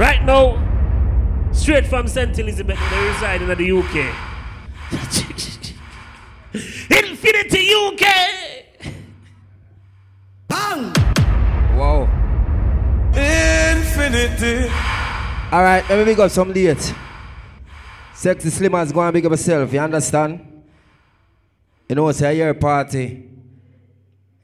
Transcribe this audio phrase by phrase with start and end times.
[0.00, 0.56] Right now,
[1.52, 2.38] straight from St.
[2.38, 3.96] Elizabeth, they reside in the UK.
[7.04, 8.04] Infinity UK!
[10.48, 10.90] Bang!
[11.76, 12.08] Wow.
[13.12, 14.70] Infinity.
[15.52, 16.94] All right, let me big up some late.
[18.14, 20.64] Sexy Slimmers, go and big up yourself, you understand?
[21.86, 23.28] You know, it's a year party.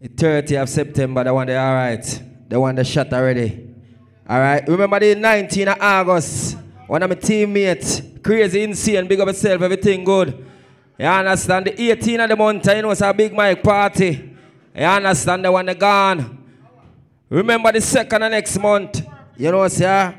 [0.02, 2.22] The 30th of September, the one they all right.
[2.46, 3.75] The one they shot already.
[4.28, 6.56] All right, remember the 19th of August.
[6.88, 10.44] One of my teammates, crazy, insane, big up yourself, everything good.
[10.98, 11.66] You understand?
[11.66, 14.36] The 18th of the month, you know, it's a big mic party.
[14.74, 15.44] You understand?
[15.44, 16.44] The one they gone.
[17.30, 19.06] Remember the second of next month,
[19.36, 20.12] you know, sir.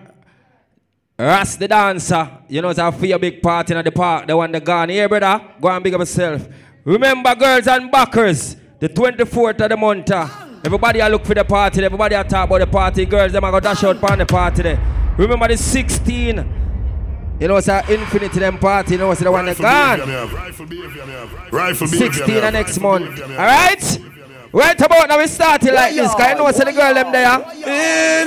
[1.19, 4.53] Ras the dancer, you know, it's a for big party in the park, the one
[4.53, 5.43] that gone here, brother.
[5.59, 6.47] Go and big up yourself.
[6.85, 10.11] Remember, girls and backers, the 24th of the month.
[10.11, 13.05] Uh, Everybody I look for the party, everybody I talk about the party.
[13.05, 15.15] Girls, them I go dash out on the party there.
[15.17, 16.35] Remember the 16.
[17.39, 20.01] You know, it's a infinity them party, you know, it's the one that gone.
[21.51, 23.17] Rifle 16 the next month.
[23.21, 24.01] Alright?
[24.51, 27.39] Right about now we starting like this, cause you know it's the girl them there.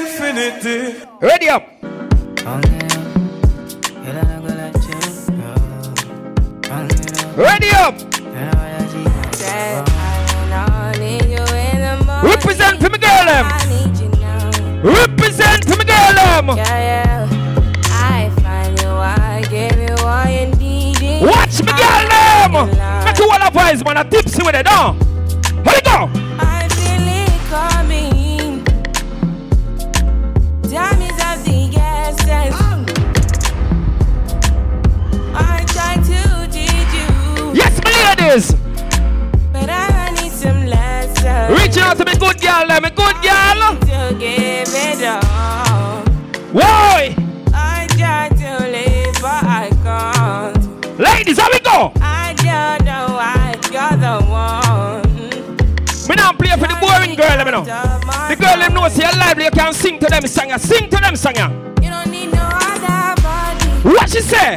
[0.01, 1.05] Infinity.
[1.21, 1.69] Ready up.
[7.37, 8.10] Ready up.
[12.81, 13.47] Represent me girl them.
[14.83, 16.47] Represent me girl them.
[21.27, 22.53] Watch me girl them.
[23.05, 23.97] Not to all us, man.
[23.99, 25.10] I tipsy with it, no.
[42.01, 43.77] To me good girl, them, me good girl.
[43.81, 46.01] to give it all.
[46.51, 47.15] Why?
[47.53, 50.99] I try to live, but I can't.
[50.99, 51.93] Ladies, how we go?
[52.01, 55.03] I don't know why you're the one.
[56.09, 57.65] Me not play for the boring girl, them, you know.
[57.65, 60.57] The girl them know say you lively, you can sing to them song, ya.
[60.57, 61.37] sing to them song.
[61.37, 61.51] ya.
[61.83, 63.69] You don't need no other body.
[63.85, 64.57] What she say?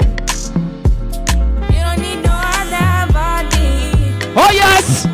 [1.74, 3.92] You don't need no other body.
[4.38, 5.08] Oh yes.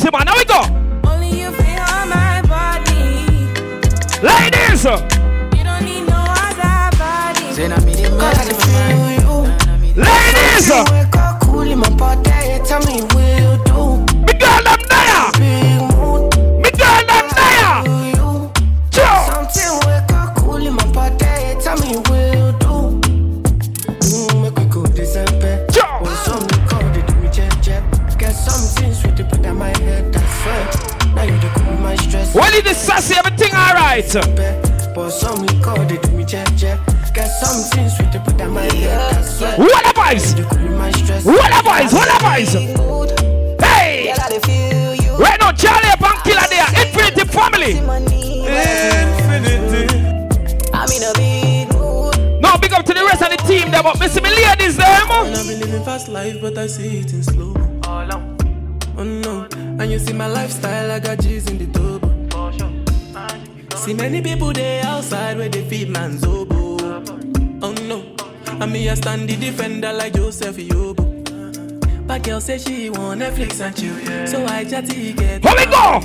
[0.00, 0.26] Vibes in a tipsy man.
[0.26, 0.60] How we go?
[1.10, 3.26] Only you feel on my body.
[4.22, 4.84] Ladies.
[4.84, 7.54] You don't need no other body.
[9.96, 10.70] Ladies.
[10.70, 11.20] Wake
[33.90, 34.14] right.
[39.58, 40.38] What a vibes?
[40.38, 41.24] You cool my stress.
[41.24, 41.92] What a vibes?
[41.92, 42.52] What a vibes?
[43.60, 44.12] Hey.
[45.18, 46.68] Right now, Charlie up and Killer there.
[46.80, 47.72] Infinity family.
[48.78, 49.86] Infinity.
[52.40, 55.06] No, big up to the rest of the team there, but missing me ladies there,
[55.06, 55.34] man.
[55.34, 57.54] I've been living fast life, but I see it in slow.
[58.96, 62.09] Oh no, and you see my lifestyle, I got G's in the double.
[63.80, 66.76] See many people there outside where they feed man's oboe.
[67.62, 68.14] Oh no,
[68.62, 72.06] and me I stand the defender like Joseph Yobo.
[72.06, 75.42] But girl say she want Netflix and chill, so I chatty get.
[75.42, 76.00] Here we go.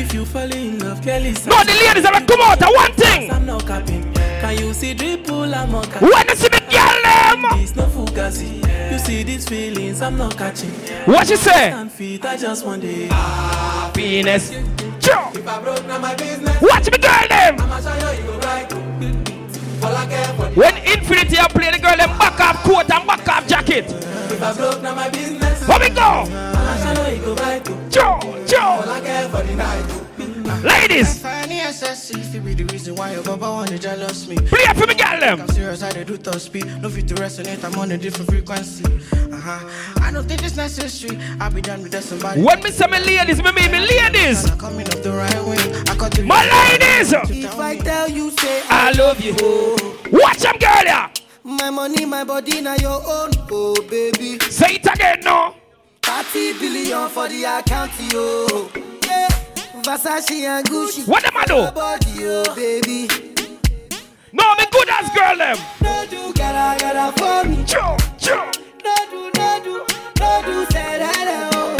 [0.00, 1.30] If you fall in love, Kelly.
[1.46, 3.32] No, the ladies have come out at one thing.
[3.32, 4.12] I'm not capping.
[4.14, 5.52] Can you see dripple?
[5.52, 6.08] I'm not capping.
[6.08, 7.60] When you see me girl them.
[7.60, 8.92] It's no fugazi.
[8.92, 10.70] You see these feelings, I'm not catching.
[11.04, 11.72] What she say?
[11.72, 13.08] And feet, I just want it.
[13.10, 14.50] Ah, Venus.
[14.50, 14.77] Joe.
[16.16, 16.60] Business.
[16.60, 17.56] Watch me girl them.
[17.58, 17.64] You,
[18.24, 18.40] you
[20.54, 23.84] When Infinity I play the girl them back off coat and back off jacket.
[23.86, 25.60] If I broke, my business.
[25.68, 26.24] We go.
[26.26, 27.64] You, you right.
[27.90, 28.18] Joe.
[28.60, 30.07] All I care for the night.
[30.62, 31.18] Ladies.
[31.20, 34.36] Funny SSC, if be the reason why your baba wanna jealous me.
[34.36, 35.40] For me girl them.
[35.42, 36.66] I'm serious, I do top speed.
[36.80, 38.84] No fit to resonate, I'm on a different frequency.
[39.30, 40.02] Uh-huh.
[40.02, 41.18] I don't think it's necessary.
[41.38, 42.42] I'll be done with that somebody.
[42.42, 44.50] When me say me ladies, me me ladies.
[44.52, 45.58] Coming up the right way.
[45.86, 47.12] I cut the My ladies.
[47.12, 49.34] If I tell you, say I love you.
[50.10, 51.10] Watch them girl ya.
[51.44, 53.30] my money, my body, now your own.
[53.50, 54.38] Oh, baby.
[54.50, 55.54] Say it again no.
[56.02, 58.97] 30 billion for the account, yo.
[59.88, 61.08] Versace and Gucci.
[61.08, 61.70] What them I do?
[61.72, 63.08] Body, oh, baby.
[64.34, 65.56] No, me good as girl them.
[65.80, 67.64] No do, gotta, gotta for me.
[67.64, 67.96] Joe.
[68.18, 68.50] Joe.
[68.84, 69.86] No do, no do,
[70.20, 71.76] no do, say that, oh.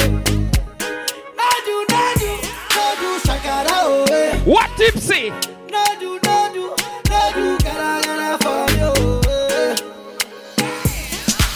[1.37, 2.31] No do, no do,
[2.73, 4.39] no do, shakara, oh, eh.
[4.47, 5.29] What tipsy?
[5.71, 6.65] No do, no do,
[7.11, 8.91] no do, gotta, gotta for you.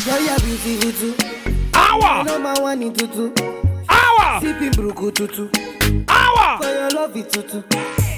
[0.05, 1.15] Girl, you're beautiful too.
[2.27, 3.33] No man want it tutu.
[3.89, 4.41] Hour.
[4.43, 5.49] Sipping bruku tutu.
[6.43, 6.59] Hour.
[6.62, 7.62] For your love it tutu.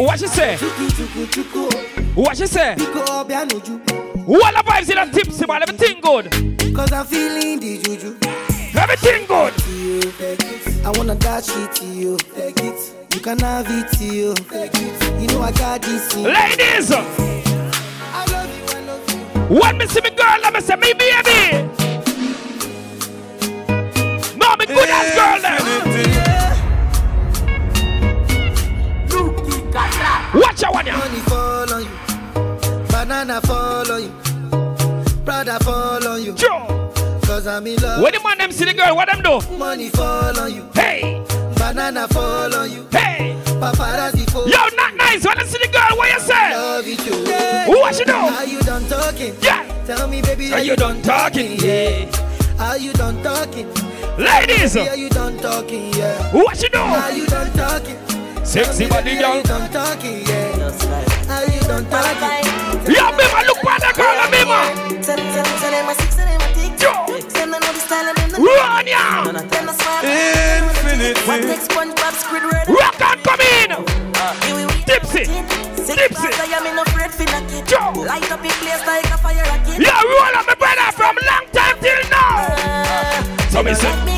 [0.02, 0.56] What she say?
[0.56, 2.16] Chuku chuku chuku.
[2.16, 2.74] What she say?
[2.76, 3.80] Pico up ya nuju.
[4.26, 5.62] What the vibes in a tipsy man?
[5.62, 6.30] Everything good.
[6.74, 8.16] Cause I'm feeling the juju.
[8.78, 9.52] Everything good.
[9.58, 10.86] To you, take it.
[10.86, 12.16] I wanna dash it to you.
[12.34, 13.14] Take it.
[13.14, 14.34] You can have it to you.
[14.34, 15.20] Take it.
[15.20, 16.14] You know I got this.
[16.16, 16.90] Ladies.
[16.90, 17.04] I
[18.32, 19.58] love you, I love you.
[19.60, 21.68] When me see me girl, let me say me baby.
[24.36, 25.63] No, me good as girl then.
[30.34, 30.86] Watch out one.
[30.86, 32.86] Money fall on you.
[32.88, 34.12] Banana fall on you.
[35.24, 36.34] Prada fall on you.
[36.34, 36.90] Joe.
[37.24, 38.02] Cause I'm in love.
[38.02, 39.40] When the man them see the girl, what them do?
[39.56, 40.68] Money fall on you.
[40.74, 41.24] Hey,
[41.56, 42.86] Banana fall on you.
[42.90, 43.36] hey.
[43.60, 44.46] Paparazzi fall.
[44.48, 45.24] Yo, not nice.
[45.24, 46.54] When I see the girl, what you say?
[46.54, 47.70] Love it too.
[47.72, 48.12] What you do?
[48.12, 49.34] Are you done talking?
[49.40, 49.62] Yeah.
[49.86, 51.58] Tell me, baby, Are you done talking?
[51.58, 52.10] Yeah.
[52.58, 53.68] Are you done talking?
[54.18, 55.92] Ladies, Are you done talking?
[55.94, 56.32] Yeah.
[56.32, 56.78] what you do?
[56.78, 57.96] Are you done talking?
[58.44, 59.36] Sexy body, Are girl.
[59.36, 60.26] you done talking?
[60.26, 61.32] Yeah.
[61.32, 62.44] Are you done talking?
[62.92, 64.68] Yo, me man, look for the girl, me man.
[66.78, 66.92] Yo,
[68.44, 69.24] run ya.
[72.68, 73.70] Rock and come in.
[74.84, 75.24] Tipsy.
[75.76, 76.28] Tipsy.
[77.66, 77.92] Joe.
[78.06, 79.80] Light up your place like a fire rocket.
[79.80, 83.48] Yeah, roll up my brother from long time till now.
[83.50, 84.13] So me say,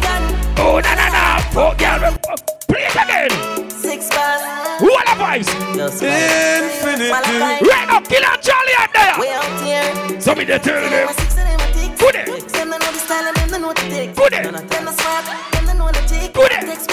[5.37, 6.01] A vibes.
[6.01, 7.61] Valentine.
[7.69, 9.13] Right now, kill and Charlie out there.
[9.37, 10.21] out here.
[10.21, 11.99] So me they tell Them them, a six and them a tick.
[11.99, 12.25] Good day.
[12.25, 14.17] Them they know the style and them they know the tick.
[14.17, 14.43] Good day.
[14.43, 15.25] Them a smart.
[15.53, 16.33] Them they know the tick.
[16.33, 16.57] Good day.
[16.57, 16.87] A a a.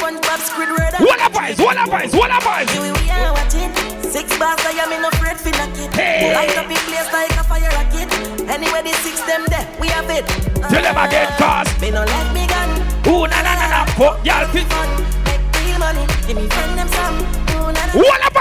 [4.12, 5.96] Six bars, I am in for knock it.
[5.96, 6.34] Hey.
[6.36, 8.12] Light up the place like a fire rocket.
[8.52, 10.28] Anyway, the six them there, we have it.
[10.68, 11.64] Tell them again, ah.
[11.64, 12.70] cause, Me no let me gun.
[13.08, 14.20] oh na na na na, fuck.
[14.22, 14.90] Fun,
[15.26, 16.06] make real money.
[16.28, 17.44] Give me friend them some.
[17.58, 18.33] Ooh, na, na, a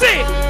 [0.00, 0.49] vibes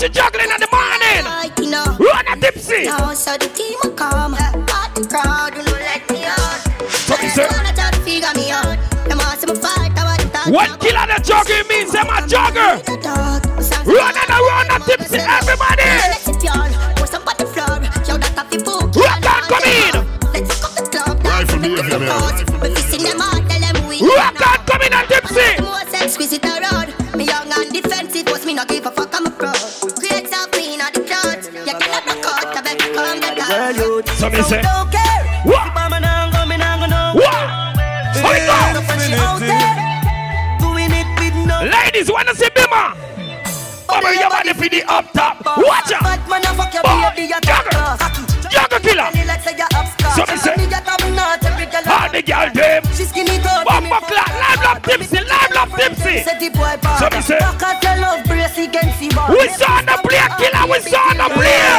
[0.00, 1.24] what you juggling in the morning?
[2.00, 2.86] Run a tipsy.
[3.14, 6.60] So the team will come, but the crowd will not let me out.
[6.88, 8.78] So me say- Gonna try to figure me out.
[9.08, 10.50] Them ask me fight, I want to.
[10.52, 11.94] What killer the jogging means?
[11.94, 12.80] I'm a jogger.
[13.84, 15.84] Run and run a tipsy, everybody.
[15.84, 17.76] Let's sit down, pour some on the floor.
[18.08, 18.96] Yo, that coffee book.
[18.96, 19.94] Rock on, come in.
[20.32, 21.24] Let's fuck the club.
[21.24, 22.08] Rifle Make behavior, it man.
[22.08, 22.62] close.
[22.62, 26.59] We fixing them out, tell them we Rock on, come in and tipsy.
[33.74, 35.22] You So me say, don't care.
[35.44, 35.66] What?
[35.68, 37.26] If I'm an angle, me nah go what?
[37.26, 38.88] How we Look go?
[38.88, 39.74] when she out there,
[40.60, 41.64] doing it with no.
[41.64, 42.94] Ladies, wanna see Bima?
[42.94, 45.42] Oh, Bubble your body for the up top.
[45.58, 46.02] Watch out.
[46.06, 47.70] Bad man, I fuck your Oh, baby, you juggle.
[47.74, 48.22] got cocky.
[48.54, 49.08] Jogger killer.
[49.10, 50.14] Belly like say you upstart.
[50.14, 51.82] So me say- Me get up not every girl.
[51.90, 52.82] All the girl them.
[52.94, 53.64] She skinny girl.
[53.66, 56.22] Bumper clap, live love tipsy, live love tipsy.
[56.22, 56.98] Say the boy bad.
[57.02, 59.26] So me say- Back at your love brace against the bar.
[59.30, 61.69] We saw the play killer, we saw the play.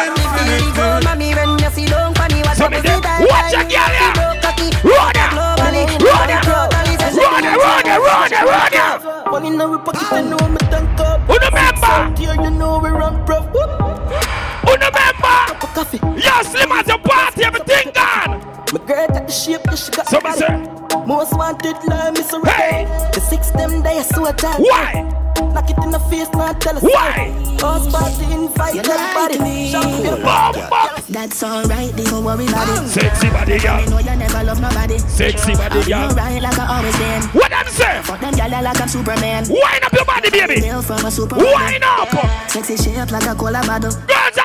[18.71, 20.39] My girl got the shape, yeah, she got So the me body.
[20.39, 22.85] say, Most wanted, like Miss Hey.
[23.13, 24.59] The six them there, so tight.
[24.59, 25.07] why?
[25.53, 27.33] Knock it in the face, not tell us Why?
[27.61, 29.71] Us party invite everybody.
[29.71, 30.21] Champion.
[30.21, 31.01] Bumper.
[31.09, 32.87] That's alright, don't worry about it.
[32.87, 33.85] Sexy body, Me girl.
[33.89, 34.97] know you never love nobody.
[34.99, 36.15] Sexy body, I'm girl.
[36.15, 37.21] right like I always been.
[37.35, 38.01] What them say?
[38.03, 39.43] Fuck them gyal like I'm Superman.
[39.49, 40.61] Wind up your body, baby.
[40.61, 41.35] Hail from a super.
[41.35, 42.07] Wind up.
[42.49, 43.91] Sexy shape like a cola bottle.
[44.07, 44.37] Girls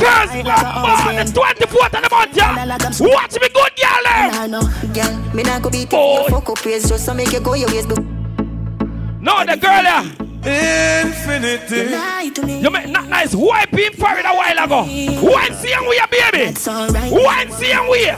[0.00, 1.06] and backers.
[1.06, 1.24] On the
[1.66, 3.14] 24th of the month, yeah.
[3.14, 4.06] Watch me good, girl.
[4.06, 4.30] eh?
[4.32, 5.34] I know, girl.
[5.34, 6.22] Me not go beat Boy.
[6.24, 6.28] you.
[6.30, 7.86] Fuck up ways just to make you go your ways.
[7.86, 10.04] No, the girl, yeah.
[10.46, 11.88] Infinity.
[11.88, 12.60] Lie to me.
[12.60, 14.80] You make not nice wiping for it a while ago.
[15.22, 16.52] Wine see and we baby.
[16.52, 17.10] That's alright.
[17.10, 18.10] Wine see and we.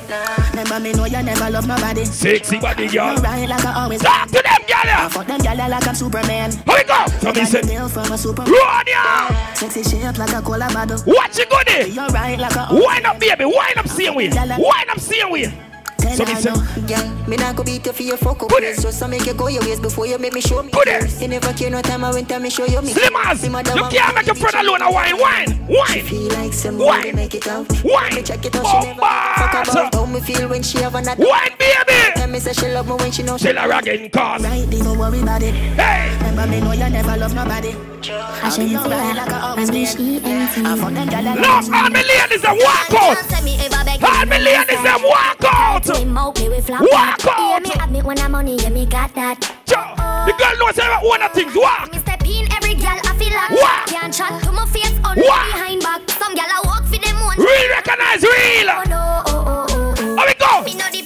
[0.50, 2.04] Remember me know you never love nobody.
[2.04, 3.16] Sexy body girl.
[3.16, 4.00] Right like I always.
[4.00, 5.08] Talk to them I girl.
[5.10, 6.52] fuck them gyal like I'm Superman.
[6.66, 7.06] How we go?
[7.20, 8.42] So me Got say, from a super.
[8.42, 9.54] run ya.
[9.54, 11.02] Sexy shape like a cola bottle.
[11.06, 11.90] Watch it goody.
[11.92, 12.66] You're right like a.
[12.70, 13.44] Wine up baby.
[13.44, 14.28] Wine up see and we.
[14.30, 15.30] Wine up see and
[16.14, 17.12] Tell So say- no, girl.
[17.26, 18.82] Me not go beat you for your fuck up ways.
[18.82, 20.70] Just to make you go your ways before you make me show me.
[20.70, 21.20] Put it.
[21.20, 22.92] You never care no time I went time me show you me.
[22.92, 23.42] Slimmers.
[23.42, 23.50] You
[23.90, 25.18] can't make to your friend alone a wine.
[25.18, 25.66] Wine.
[25.68, 26.02] Wine.
[26.04, 27.02] Feel like some Wine.
[27.02, 27.66] to make it out.
[27.84, 28.22] Wine.
[28.24, 31.24] Check it out, she never fuck about how me feel when she have another.
[31.26, 31.85] Wine baby.
[32.26, 34.42] Tell me say she love me when she know she Still a ragging cause.
[34.42, 34.68] right.
[34.68, 35.54] Don't worry about it.
[35.54, 36.10] Hey.
[36.18, 37.70] Remember me know you never love nobody.
[37.70, 39.86] I Ashanti, be alright like I always been.
[39.86, 40.60] H-E-N-T.
[40.66, 43.30] I fuck them gyal like Look, all me ladies them walk out.
[44.02, 45.86] All me ladies them walk out.
[45.86, 47.38] Walk out.
[47.38, 49.38] Yeah, me have me when I'm money, yeah, me got that.
[49.66, 51.92] The girl knows how one of things oh, walk.
[51.92, 53.86] Me step in every girl, I feel like What?
[53.86, 55.46] Can't chat to my face, on What?
[55.54, 56.10] behind back.
[56.10, 57.38] Some girl I walk for them one.
[57.38, 58.66] Real recognize real.
[58.74, 60.16] Oh no, oh oh oh oh.
[60.16, 60.62] How we go?
[60.66, 61.05] Me no depend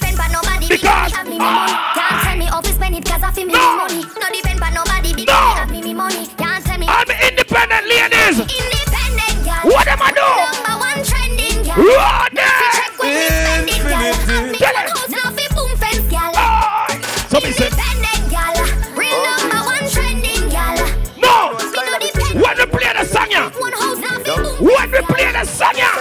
[0.91, 1.73] Because- because have me me money.
[1.95, 3.75] Can't tell me how to spend it 'cause I feel me No.
[3.77, 4.01] money.
[4.21, 5.55] No depend on nobody because No.
[5.59, 6.27] have me me money.
[6.37, 8.37] Can't tell me All me independent ladies.
[8.39, 9.71] independent girl.
[9.71, 10.27] What am I do?
[10.43, 11.79] Number one trending girl.
[11.79, 14.03] Run Fi check when me spending girl.
[14.03, 14.89] Have me Tell one it.
[14.97, 16.33] house now fi boom fence girl.
[16.35, 16.99] Aye.
[17.31, 18.55] So me say, Independent girl.
[18.99, 19.23] Real oh.
[19.39, 20.75] number one trending girl.
[21.23, 21.35] no.
[21.71, 23.49] Me no depend When we play the song, yeah.
[23.65, 25.95] one house now fi boom When we play the song, yeah.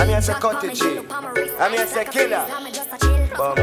[0.00, 0.80] I'm here to cut the G.
[1.60, 2.44] I'm here to killer.
[3.38, 3.54] Bum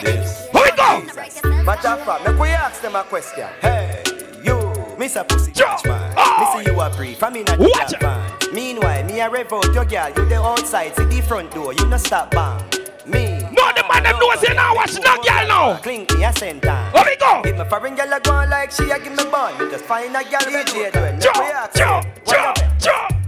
[0.00, 0.48] this.
[0.50, 1.62] How we go?
[1.62, 3.46] Matter of fact, make we ask them a question.
[3.60, 4.02] Hey,
[4.42, 4.56] you,
[4.96, 5.28] Mr.
[5.28, 5.52] Pussy.
[5.52, 6.14] Catch Man.
[6.16, 6.56] Oh.
[6.56, 8.54] Me see you a brief, I'm in a Watch it.
[8.54, 11.86] Meanwhile, me a rev out your girl, you the outside, see the front door, you
[11.86, 12.58] no stop bang.
[13.04, 13.40] Me.
[13.52, 15.76] No, the man them know say now watch no girl now.
[15.82, 16.62] Clink me a time.
[16.62, 17.42] How we go?
[17.44, 20.16] If my foreign girl a go like she a give me bun, you just find
[20.16, 21.12] a girl DJ Dwell.
[21.12, 22.53] Make Joe, we ask Joe, them,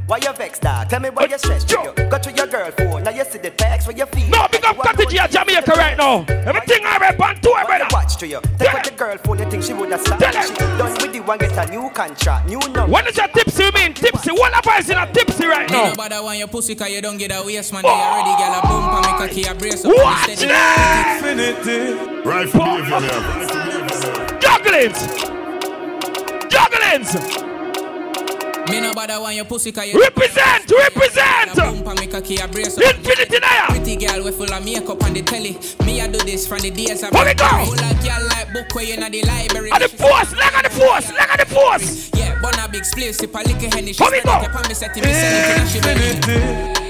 [0.07, 0.27] why you vex?
[0.27, 0.29] Joe.
[0.29, 0.89] Why you vex, dog?
[0.89, 1.69] Tell me why you stressed.
[1.69, 1.95] Joe.
[1.97, 4.29] You Go to your girl phone, now you see the text where you feel.
[4.29, 6.25] No, big up Cottage at Jamaica right now.
[6.29, 7.87] Everything I rap on tour, brother.
[7.91, 8.41] Watch to you.
[8.59, 10.23] Take out the girl phone, you think she would have stopped.
[10.23, 10.47] Tell her.
[10.47, 12.87] She done with the one, get a new contract, new number.
[12.87, 13.95] When is your tipsy you mean?
[13.95, 14.31] Tipsy.
[14.31, 15.95] What up is in a tipsy right Me no now?
[15.97, 17.83] bother want your pussy cause you don't get a waste man.
[17.83, 19.93] They already get a bump and make a key a brace up.
[19.97, 21.21] Watch Instead- that!
[21.23, 22.23] Infinity.
[22.29, 23.37] Rifle behavior, me have.
[23.37, 24.39] Rifle behavior.
[24.41, 25.01] Jugglings!
[26.51, 27.46] Jugglings!
[28.69, 30.71] Me no bother want your pussy cause you Represent!
[30.71, 31.55] Represent!
[31.57, 32.85] bump and make a key a brace up.
[32.85, 33.67] Infinity there!
[33.69, 35.59] Pretty girl we full of makeup on the telly.
[35.85, 37.47] Me I do this from the days of How we go?
[37.47, 39.71] Full of girl like book where you in the library.
[39.71, 40.33] And the force!
[40.35, 41.13] Leg on the force!
[41.13, 42.11] Leg on the force!
[42.15, 43.93] Yeah, bun a big split, sip a liquor henny.
[43.93, 44.47] She How we stand go?
[44.47, 46.17] up upon me, set me send it she ready.
[46.17, 46.83] Infinity.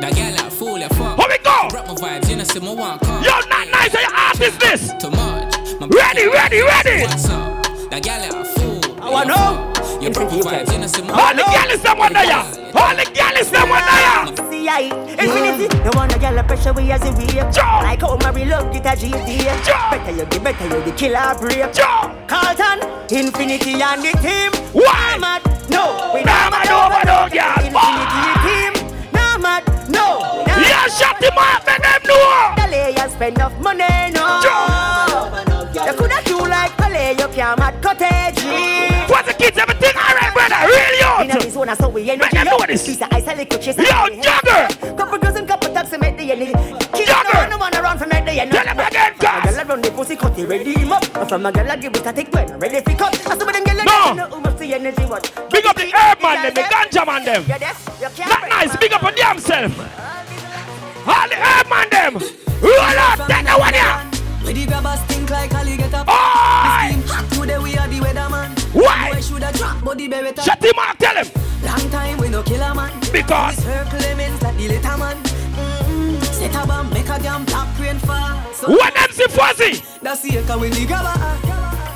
[0.00, 1.18] That girl a fool, you fuck.
[1.18, 1.68] How we go?
[1.74, 3.22] Rock my vibes, you know see me want come.
[3.22, 4.92] Yo, not nice, are you artist this?
[5.00, 5.80] Too much.
[5.80, 7.02] My Ready, ready, ready!
[7.02, 7.62] What's up?
[7.90, 9.02] That girl a fool.
[9.02, 9.69] I wanna know.
[10.00, 12.32] You my vibes, you know see me All the girl is them one there!
[12.32, 14.50] All the girl is them one there!
[14.50, 15.68] See, I infinity.
[15.84, 17.26] No one girl a pressure we as a way.
[17.52, 17.84] Joe.
[17.84, 19.44] Like how Mary love get a GD.
[19.44, 21.74] Better you the better you the killer break.
[22.26, 22.80] Carlton,
[23.12, 24.52] infinity and the team.
[24.72, 25.18] Why?
[25.20, 26.12] Mad, no.
[26.14, 27.60] We Nah, mad over no girl.
[27.60, 28.72] Infinity team.
[29.12, 30.44] Nah, mad, no.
[30.46, 32.54] Yeah, shut him up, let them know!
[32.56, 34.69] the layers spend enough money, no.
[41.70, 41.78] Real Inna youth!
[41.78, 42.84] this one, so we ain't Make them know this.
[42.84, 43.84] She's a ice, a liquor, she's Yo,
[44.22, 44.96] Jagger!
[44.96, 46.46] Couple girls and couple taxi make the end.
[46.92, 47.50] Kill Jagger!
[47.50, 48.50] no one around for make the end.
[48.52, 49.56] Tell them again, A cuz!
[49.56, 51.16] girl run the pussy cut it ready him up.
[51.16, 53.14] And from a girl I give it a take when ready fi cut.
[53.14, 54.14] And some of them girl No.
[54.14, 55.22] no who must see energy what.
[55.52, 57.44] Big up the herb man them, the ganja man them.
[57.46, 57.74] Yeah, there.
[58.00, 59.78] You can't nice, big up on themself.
[61.06, 62.14] All the herb man them.
[62.60, 64.10] Roll out, take the one here.
[64.42, 66.04] Where the grabbers think like alligator.
[66.08, 66.90] Oi!
[66.90, 68.59] Steam hot today we are the weatherman.
[68.80, 69.10] Why?
[69.12, 70.42] Boy shoulda drop body beretta.
[70.42, 71.28] Shut him up, tell him.
[71.64, 72.92] Long time we no kill a man.
[73.12, 75.16] Because- We circle lemons like the little man.
[76.32, 78.40] Set a bomb, make a damn black rain fall.
[78.54, 78.66] So
[79.10, 79.82] see fuzzy?
[80.02, 81.14] that's the echo when the grabber.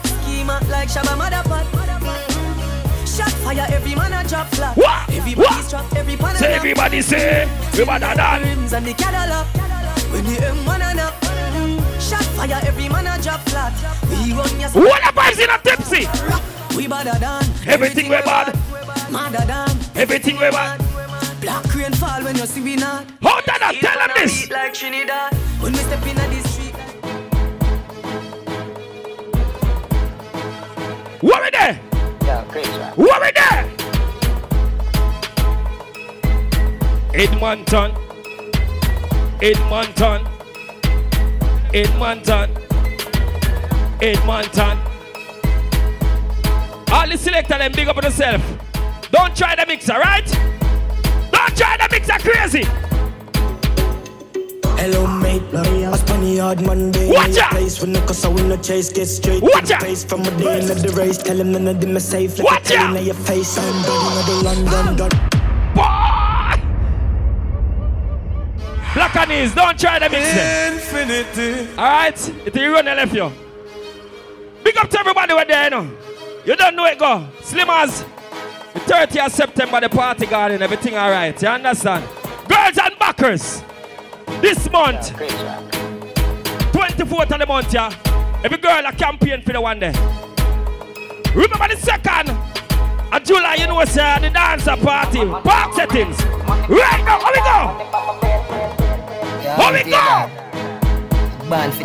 [0.04, 1.64] Schema like Shabba Motherpot.
[1.72, 3.16] Mm-mm.
[3.16, 4.76] Shot fire, every man a drop flat.
[4.76, 5.08] What?
[5.10, 5.64] Everybody What?
[5.64, 8.42] strap, every pan Say everybody say, everybody done.
[8.42, 9.46] rims and the Cadillac.
[10.12, 13.72] When the M1 and up, mm, shot fire, every man a drop flat.
[14.10, 16.08] We run your What the vibes in a tipsy?
[16.74, 18.54] We badder than Everything we bad.
[19.10, 20.78] Madder than Everything we bad.
[21.40, 23.06] black rain fall when you see we not.
[23.22, 24.42] How did I tell him this?
[24.42, 25.34] Beat like Trinidad.
[25.60, 26.74] When we step in the street,
[31.20, 31.80] What we there?
[32.24, 32.70] Yeah, crazy.
[32.70, 32.96] right?
[32.96, 33.70] What we there?
[37.14, 37.92] Edmonton.
[39.40, 40.26] Edmonton.
[41.72, 42.50] Edmonton.
[44.02, 44.93] Edmonton.
[46.94, 48.40] All the selector them big up on yourself.
[49.10, 50.24] Don't try the mixer, right?
[51.32, 52.62] Don't try the mixer crazy.
[54.78, 55.42] Hello, mate.
[55.52, 57.10] I spun the hard Monday.
[57.10, 57.50] Watch out.
[57.50, 58.92] Place for no cause I win no chase.
[58.92, 59.80] Get straight Watch out.
[59.80, 61.18] the face from a day into the race.
[61.18, 62.38] Tell him none of them are safe.
[62.38, 62.96] Like Watch out.
[62.96, 63.58] in your face.
[63.58, 65.12] I'm dirty, not the London dot.
[65.74, 66.60] Boy!
[68.94, 70.74] Black and knees, don't try the mixer.
[70.74, 71.68] Infinity.
[71.76, 72.28] Alright?
[72.46, 73.32] It will run the left you.
[74.62, 75.90] Big up to everybody who there, you know.
[76.44, 77.26] You don't know it, go.
[77.40, 78.04] Slimmers.
[78.74, 81.40] The 30th of September, the party garden, everything alright.
[81.40, 82.04] You understand?
[82.46, 83.62] Girls and backers.
[84.42, 85.12] This month.
[86.72, 87.90] 24th of the month, yeah.
[88.44, 89.92] Every girl a campaign for the one day.
[91.34, 96.22] Remember the second of July, you know, sir, the dancer party, park settings.
[96.68, 97.68] Right now, how we go?
[99.56, 100.30] How we go?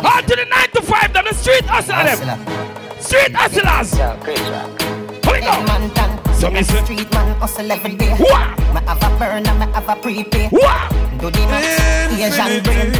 [0.06, 2.69] On to the 9 to 5, down the street hustler, them.
[3.10, 3.98] Street hustlers.
[3.98, 6.32] How we go?
[6.34, 8.14] So me say, Street man hustle every day.
[8.14, 8.56] What?
[8.72, 10.46] Me have a burn and me have a prepay.
[10.50, 10.90] What?
[11.18, 11.66] Do the max,
[12.14, 12.92] Asian brain.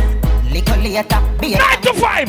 [0.53, 2.29] Little later, be Nine to five.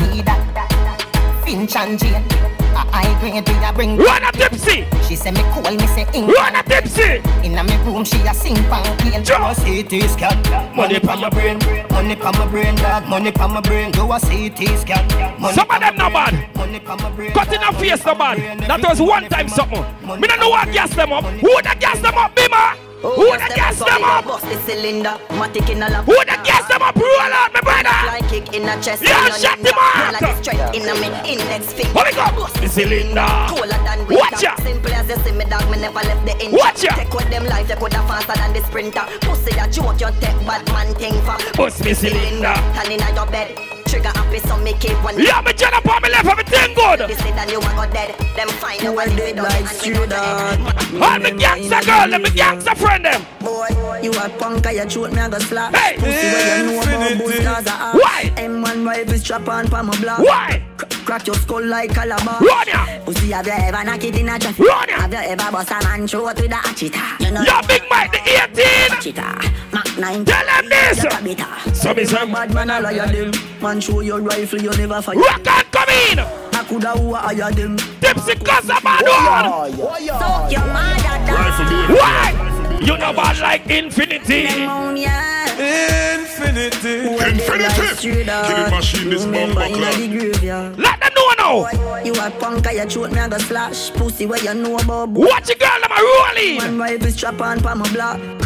[1.44, 2.51] Finch and Jane.
[2.92, 3.98] High grade we a bring.
[3.98, 4.86] Run a tipsy.
[5.08, 6.28] She say me cool, me say ink.
[6.28, 7.22] Run a tipsy.
[7.44, 8.84] Inna me room, she a sing pan.
[9.24, 10.76] Do a CT scan.
[10.76, 11.60] Money pa my brain.
[11.90, 13.08] Money pa my brain, dog.
[13.08, 13.92] Money pa my brain.
[13.92, 15.08] Do a CT scan.
[15.40, 16.56] Money Some of them no bad.
[16.56, 17.32] Money pa my brain.
[17.32, 18.38] Cut in a face no bad.
[18.68, 19.84] That was one time something.
[20.20, 21.24] Me don't know what gas them up.
[21.24, 22.91] Who the gas them up, Bima?
[23.04, 24.26] Oh, Who the gas them up?
[24.26, 26.06] Bust the cylinder, matic in a lap.
[26.06, 26.96] Who the gas them up?
[26.96, 27.90] Roll out, my brother.
[27.90, 29.02] Fly kick in a chest.
[29.02, 29.74] Yeah, shut out.
[29.98, 31.98] Roll like a straight in a me index finger.
[31.98, 32.30] How we go?
[32.38, 33.26] Bust The cylinder.
[33.50, 34.56] Cooler than Watch ya.
[34.62, 36.54] Simple as you see me dog, me never left the inch.
[36.54, 36.94] Watch ya.
[36.94, 39.06] Take with them life, they coulda faster than the sprinter.
[39.22, 41.38] Pussy a joke, you take bad man thing for.
[41.58, 42.54] Bust me cylinder.
[42.78, 43.71] Turn inna your bed.
[43.92, 45.20] Trigger happy, so me keep one.
[45.20, 47.00] Yeah, me jump up on me left, everything good.
[47.12, 48.16] This is that you a go dead.
[48.40, 53.04] Them find you a dead like straight All me gangster girl, them me gangster friend
[53.04, 53.20] them.
[53.42, 53.68] Boy,
[54.02, 55.76] you a punk, I shoot me a go slap.
[55.76, 55.98] Hey.
[56.00, 57.96] Pussy where you know about boost cause I have.
[58.00, 58.32] Why?
[58.40, 60.20] M1 rifle strap on pa my block.
[60.20, 60.64] Why?
[61.04, 62.40] Crack your skull like calabar.
[62.40, 63.04] Run ya.
[63.04, 64.66] Pussy have you ever knock it in a traffic?
[64.66, 65.02] Run ya.
[65.02, 67.20] Have you ever bust a man throat with a achita?
[67.20, 68.96] You know Yeah, Big Mike, the 18.
[68.96, 69.74] achita.
[69.74, 70.24] Mac 9.
[70.24, 71.04] Tell them this.
[71.04, 71.44] You a.
[71.44, 73.51] Uh, so me say, Bad man a liar them.
[73.62, 75.16] Man show your rifle, you never fire.
[75.16, 76.20] rock and come in.
[76.20, 77.78] I coulda who a hire them.
[77.78, 79.72] Tipsy cause a bad one.
[79.78, 81.36] Suck your mother down.
[81.36, 81.96] Rifle me.
[81.96, 82.78] Why?
[82.82, 84.44] You know bad like infinity.
[84.46, 85.46] Pneumonia.
[85.52, 87.08] Infinity.
[87.14, 88.26] Infinity.
[88.26, 90.12] Killing machine, this Remember bumper inna the club.
[90.12, 90.80] graveyard.
[90.80, 92.02] Let them know now.
[92.04, 93.92] You a punk, I shoot me a go slash.
[93.92, 95.22] Pussy where you know about boo.
[95.28, 96.58] Watch the girl, them a rolling.
[96.58, 98.41] One rifle strap on pa my block.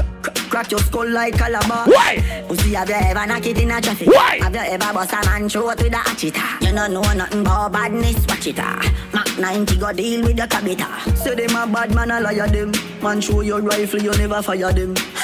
[0.50, 1.86] Crack your skull like a calabar.
[1.88, 2.44] Why?
[2.48, 4.08] Pussy have you ever knock it in a traffic?
[4.08, 4.40] Why?
[4.42, 6.62] Have you ever bust a man throat with a achita?
[6.62, 8.82] You don't know nothing about badness, watch it ah.
[9.14, 11.16] Mac 90 go deal with the cabita.
[11.18, 12.72] Say them a bad man, a liar them.
[13.02, 14.96] Man show your rifle, you never fire them.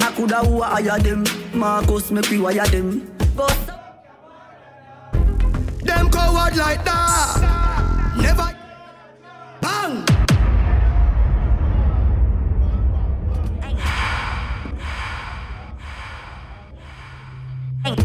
[0.00, 1.24] I coulda who hire them.
[1.54, 3.10] Marcus make we wire them.
[3.36, 3.46] Go
[5.82, 8.12] Them coward like that.
[8.16, 8.56] Never.
[9.60, 10.04] Bang.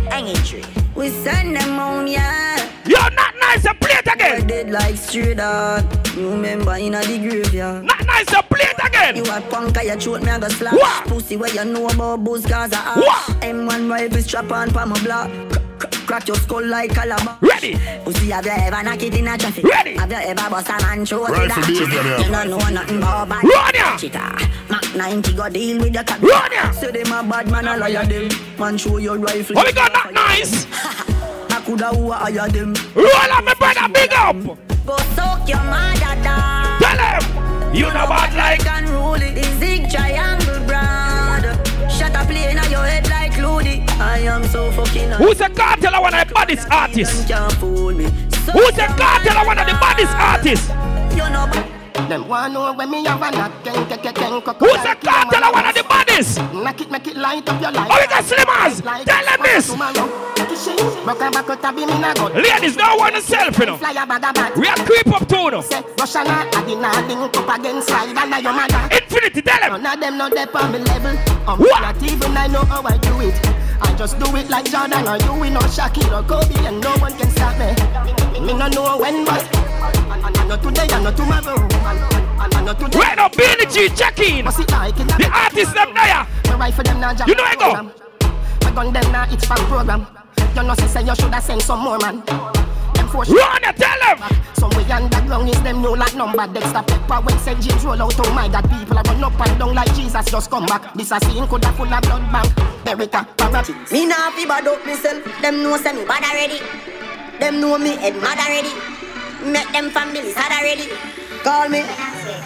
[0.10, 0.63] Hang it tree.
[0.95, 2.58] We send them on, yeah.
[2.86, 4.47] You're not nice to play it We're again.
[4.47, 5.84] dead like straight dog.
[6.15, 7.86] You remember in a the graveyard.
[7.86, 9.15] Not nice to play it again.
[9.17, 10.73] You a punk, I shoot me a go slash.
[10.73, 11.08] What?
[11.08, 12.97] Pussy where you know about booze cause I have.
[12.97, 13.41] What?
[13.41, 15.30] M1 rifle strap on pa my block.
[16.08, 17.38] C- c- Crack your skull like calabar.
[17.41, 17.78] Ready?
[18.04, 19.63] Pussy have you ever knock it in a traffic?
[19.63, 19.98] Ready?
[19.98, 21.93] Have you ever bust a man throat with a Rifle beef, hatchet?
[21.93, 22.43] yeah, You yeah.
[22.43, 23.43] don't know nothing about bad.
[23.43, 23.98] Run ya.
[23.98, 24.50] Cheetah.
[24.70, 26.22] Mac 90 go deal with the cat.
[26.22, 26.72] Run ya.
[26.72, 28.30] Say them a bad man, a liar them.
[28.58, 29.58] Man show your rifle.
[29.60, 30.65] Oh, we got not nice.
[31.52, 32.74] I coulda who a hire them.
[32.96, 34.36] Roll up, my brother, big up.
[34.86, 36.80] Go soak your mother down.
[36.80, 37.76] Tell him.
[37.76, 38.60] You know bad like.
[38.63, 39.36] can rule it.
[39.36, 41.46] The zig triangle brand.
[41.91, 43.84] Shut up, play in your head like Ludi.
[44.00, 45.12] I am so fucking.
[45.12, 47.26] Who's the cartel one of the baddest artists?
[47.26, 48.06] Can't fool me.
[48.06, 50.69] Who's the cartel one of the baddest artists?
[51.15, 54.82] You know, Them want know when me have a knock, ken, ken, ken, ken, Who's
[54.86, 56.38] the cartel one of the baddest?
[56.54, 57.90] Knock it, make it light up your life.
[57.92, 59.06] Oh, we got Slimmers.
[59.06, 59.70] Tell them this.
[61.06, 62.34] Rock and back out a beam in a gun.
[62.34, 63.78] Ladies, don't want to self, you know.
[63.78, 64.58] Fly a bag of bat.
[64.58, 65.64] We are creep up to no.
[66.00, 68.96] Russian a a dinner up against slide under your mother.
[68.96, 69.82] Infinity, tell them.
[69.84, 71.18] None of them know they on me level.
[71.48, 71.82] I'm What?
[71.82, 73.36] not even I know how I do it.
[73.82, 76.92] I just do it like Jordan or you, we know Shaquille or Kobe, and no
[76.98, 77.74] one can stop me.
[78.42, 79.46] Me no know when, but
[79.88, 82.95] and, and, and and and, and, and.
[82.95, 84.45] Right now, Billy G, check in.
[84.45, 86.28] The artists them there.
[87.28, 87.91] You know I go.
[88.63, 90.08] My gun them now, it's fan program.
[90.56, 92.23] You know, say, you shoulda send some more, man.
[92.28, 92.58] And.
[93.13, 94.19] Run it, tell them.
[94.54, 96.45] Some way underground is them know like number.
[96.47, 97.62] Dexter Pepper when St.
[97.62, 98.13] James roll out.
[98.19, 100.93] Oh my God, people are run up and down like Jesus just come back.
[100.93, 102.52] This a scene coulda full of blood bank.
[102.86, 103.73] Erica, Parati.
[103.91, 105.23] Me nah fi bad up myself.
[105.41, 106.60] Them know say me bad already.
[107.39, 108.97] Them know me head mad already.
[109.48, 110.90] Make them families sad already.
[111.44, 111.82] Call me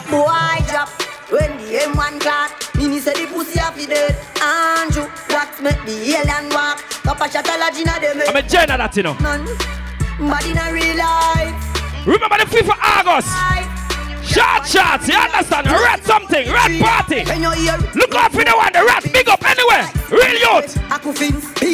[0.09, 0.89] boy drop
[1.31, 2.51] when the M1 class.
[2.75, 4.17] Mini say the pussy a the dead.
[4.41, 6.77] Andrew wax make the alien walk.
[7.03, 9.15] Papa shot a lodge inna them I'm a general that, you know.
[9.15, 9.45] man.
[10.19, 12.05] Bad in a real life.
[12.05, 13.29] Remember the 5th of August.
[14.31, 15.67] Short shots, you understand?
[15.67, 17.25] Red something, red party.
[17.97, 19.89] Look out for the one, the rat big up anywhere.
[20.09, 20.77] Real youth.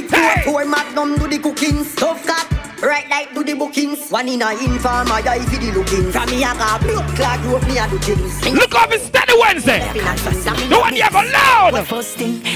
[0.10, 0.42] Hey.
[0.46, 1.84] four magnum do the cooking.
[1.96, 2.48] Tough cat,
[2.82, 4.10] right like do the bookings.
[4.10, 6.12] One in a inform, I die for the looking.
[6.12, 8.54] From me a got blood clot, you me a do things.
[8.54, 9.80] Look up, it's steady Wednesday.
[9.94, 11.74] The one ever loud.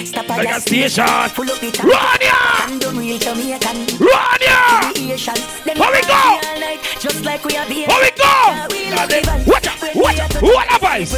[0.06, 1.06] Stop Like a station.
[1.36, 2.68] Pull up it Run ya!
[2.68, 3.98] And don't real Jamaican.
[4.00, 4.92] Run ya!
[5.78, 6.40] Where we go?
[7.00, 7.88] Just like we are being.
[7.88, 8.68] Where we go?
[9.48, 10.34] Watch out, watch out.
[10.34, 11.12] Who are the boys?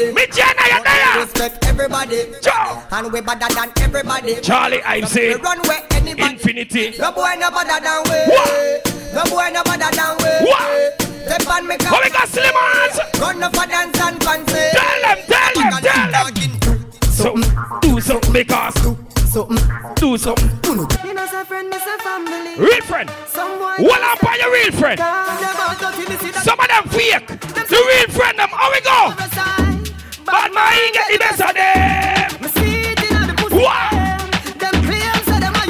[0.00, 0.14] Nobody.
[0.14, 1.20] Me Jenna, you there?
[1.24, 2.16] Respect everybody.
[2.42, 2.82] Joe.
[2.90, 4.40] And we better than everybody.
[4.40, 6.32] Charlie, I'm We saying run where anybody.
[6.34, 6.98] infinity.
[6.98, 8.18] No boy no better than we.
[8.32, 9.14] What?
[9.14, 10.48] No boy no better than we.
[10.48, 11.02] What?
[11.30, 13.20] Step on me What we got, Slimmers?
[13.20, 14.54] Run up for dance and fancy.
[14.72, 17.02] Tell them, tell them, tell them.
[17.02, 18.74] Something, do something because.
[19.96, 20.50] Do something.
[21.04, 22.56] Me no say friend, me say family.
[22.58, 23.08] Real friend.
[23.28, 24.98] Someone What up on your real friend?
[26.42, 27.26] Some of them fake.
[27.28, 28.48] The real friend, them.
[28.50, 29.79] How we go?
[30.30, 32.30] Bad man, he get the best of them.
[33.50, 33.92] What?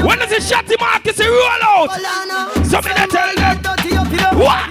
[0.05, 1.91] When does the shotty Marcus he roll out?
[2.67, 3.57] Something that tell them.
[4.39, 4.69] What?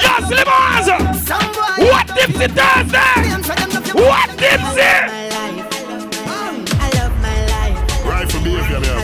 [0.00, 0.88] Yes, Slimmers.
[1.78, 3.14] What Tipsy Thursday?
[3.94, 4.92] What Tipsy?
[8.06, 9.00] Rifle behavior there.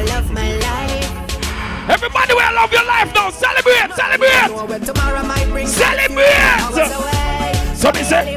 [1.89, 3.31] Everybody will love your life now.
[3.31, 4.51] Celebrate, celebrate.
[5.69, 6.61] Celebrate.
[7.77, 8.37] So they say,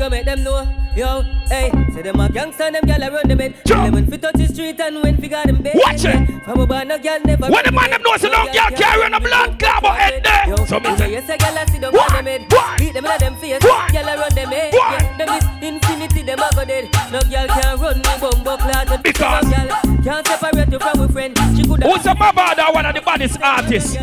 [0.00, 1.70] We go make them know, yo, hey.
[1.92, 3.54] Say them a gangster, them gyal a run them head.
[3.66, 5.74] Them when fi touch the street and when fi got them bed.
[5.74, 6.42] Watch it.
[6.42, 7.48] From a bar, no gyal never.
[7.50, 10.24] When the man them know say no girl carry on a blood clot but head
[10.24, 10.54] there.
[10.54, 10.64] Eh?
[10.64, 12.78] So me say, Yes, a gyal a sit down on them head.
[12.78, 13.60] Beat them in them face.
[13.60, 14.72] Gyal a run them head.
[14.72, 16.84] Yeah, them is infinity, them a go dead.
[17.12, 19.02] No gyal can run me bumbo clot.
[19.02, 21.36] Because- no gyal can't separate you from a friend.
[21.54, 21.86] She coulda.
[21.86, 23.98] Who's a Mavado, one of the baddest artists?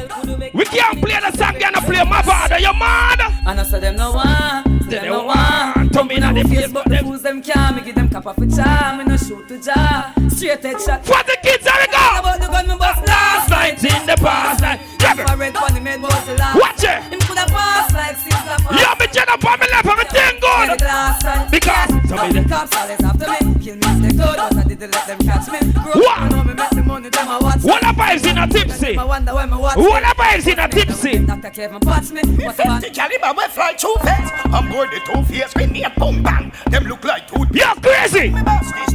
[0.54, 3.20] We can't play the song and play Mavado, you mad?
[3.48, 6.44] And I said them no one, They them don't no want to me in the
[6.48, 8.98] face, but them fools them can't make it them cap off a charm.
[9.00, 11.06] Me no shoot to jar, straight head shot.
[11.06, 12.04] For the kids, we go.
[12.20, 14.80] About the gun me bust last night in the past night.
[15.00, 16.60] If I red funny man was the last.
[16.60, 17.04] Watch it.
[17.14, 18.80] Him coulda pass like Caesar pass.
[18.80, 20.70] Yeah, me jet up on me left, everything good.
[20.70, 23.38] Every glass and Because- yeah, Somebody- the cops always after me.
[23.64, 25.60] Kill me if they could, but I didn't let them catch me.
[25.74, 26.77] Grow What?
[27.16, 27.70] Up, you know the money, them a watch me.
[27.70, 28.98] What up is in a tipsy?
[28.98, 30.10] I wonder why me watch What me.
[30.10, 31.26] up is in a tipsy?
[31.26, 31.50] Dr.
[31.50, 32.22] Kevin patch me.
[32.46, 34.30] What's about Fifty caliber we fly two face.
[34.46, 36.52] I'm board the two face with me a boom bang.
[36.70, 37.46] Them look like two.
[37.52, 38.30] You're crazy.
[38.32, 38.94] Me boss this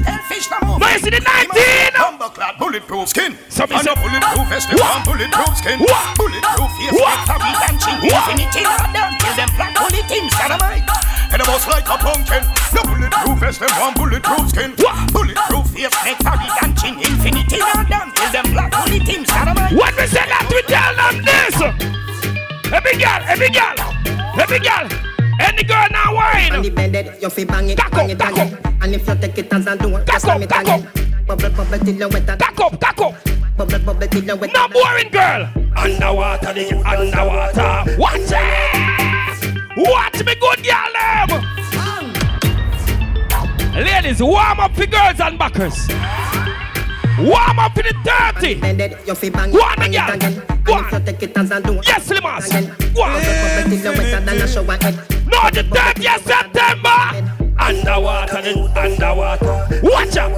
[0.62, 0.78] no more.
[0.78, 1.98] No, the 19.
[1.98, 3.38] Bumbo clad bulletproof skin.
[3.50, 5.78] So me and a bulletproof vest them on bulletproof skin.
[6.14, 6.94] Bulletproof face.
[6.94, 7.18] What?
[7.26, 7.98] Dancing.
[8.06, 8.30] What?
[8.30, 8.62] Infinity
[8.94, 10.86] down till them black bullet teams dynamite.
[11.32, 12.44] And a boss like a pumpkin.
[12.74, 14.70] No bulletproof vest them on bulletproof skin.
[14.78, 14.96] What?
[15.12, 15.96] Bulletproof face.
[16.06, 16.96] Make Fabi dancing.
[17.02, 17.58] Infinity
[17.90, 19.72] down till them black bullet teams dynamite.
[19.74, 21.56] When we say that, we tell them this.
[22.72, 23.76] Every girl, every girl,
[24.40, 24.88] every girl,
[25.40, 26.62] any girl now On wine.
[26.62, 28.58] the bed, you fi bang it, Cock bang up, it cock again.
[28.82, 30.62] And if you take it as a do it, Cock just up, slam it cock
[30.62, 30.88] again.
[31.26, 32.26] Bubble, bubble till you wet.
[32.26, 33.14] Cock up, cock up.
[33.56, 34.50] Bubble, bubble till you wet.
[34.52, 35.48] No boring girl.
[35.76, 37.96] Underwater, they get underwater.
[37.98, 39.52] Watch it.
[39.76, 40.92] Watch me good girl
[41.28, 41.42] them.
[43.74, 45.88] Ladies, warm up the girls and backers.
[47.18, 47.94] Warm up for the
[48.34, 48.60] 30.
[48.60, 50.08] Bended, you fi Go on, bang girl.
[50.08, 50.42] it again.
[50.64, 52.46] Go And take it as a do it, Yes, Slimmers.
[52.46, 52.74] again.
[52.94, 53.12] Go on.
[53.12, 54.94] Bubble, bubble till you wetter than a shower head.
[55.26, 57.41] No, the 30th September.
[57.58, 59.80] Underwater, then underwater.
[59.82, 60.32] Watch out.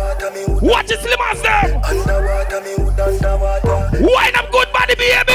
[0.62, 1.80] Watch it, Slimmers them.
[4.02, 5.34] Wine up good body, baby.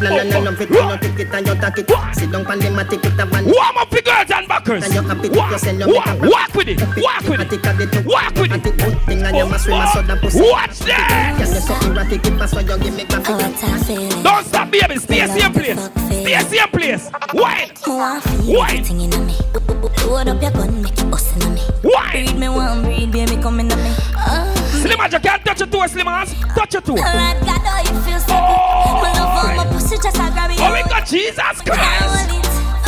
[0.00, 1.90] na na na no fit no take it and you take it.
[2.14, 3.44] Sit down on the mat, take it a van.
[3.44, 4.84] Warm up the girls and backers.
[4.84, 7.52] And you happy Walk, you send you walk, make a walk with it, walk with
[7.52, 8.62] it, walk with it.
[8.62, 10.40] Good thing and you must swim a soda pussy.
[10.40, 11.66] Watch Can you this.
[11.66, 14.22] something ratty keep us you give me coffee.
[14.22, 14.96] Don't stop, baby.
[14.96, 15.90] Stay same place.
[16.06, 17.10] Stay same place.
[17.34, 17.70] Wine.
[18.46, 19.47] Wine.
[20.08, 21.60] Load up your gun, make it bust in me.
[21.84, 22.10] Wine.
[22.10, 23.74] Breed me one, breed, baby, come in me.
[24.16, 24.48] Uh,
[24.80, 26.32] Slimmers, you can't touch your toe, Slimmers.
[26.54, 26.92] Touch your toe.
[26.96, 29.04] Alright, God, how you feel so good.
[29.04, 30.58] My love on my pussy, just a grab it.
[30.60, 32.32] Oh, we got Jesus Christ.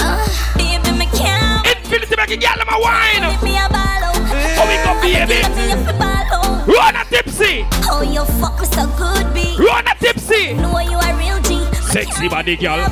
[0.01, 0.17] Uh,
[0.57, 1.67] baby, me can't.
[1.69, 3.23] Infinity make a girl them a wine.
[3.45, 4.17] Me a ball.
[4.57, 5.43] Oh, we got baby.
[5.45, 6.67] Let me a ball out.
[6.67, 7.67] Run a tipsy.
[7.93, 9.57] Oh, you fuck me so good, B.
[9.63, 10.55] Run a tipsy.
[10.55, 11.63] Know you a real G.
[11.93, 12.89] Sexy body girl.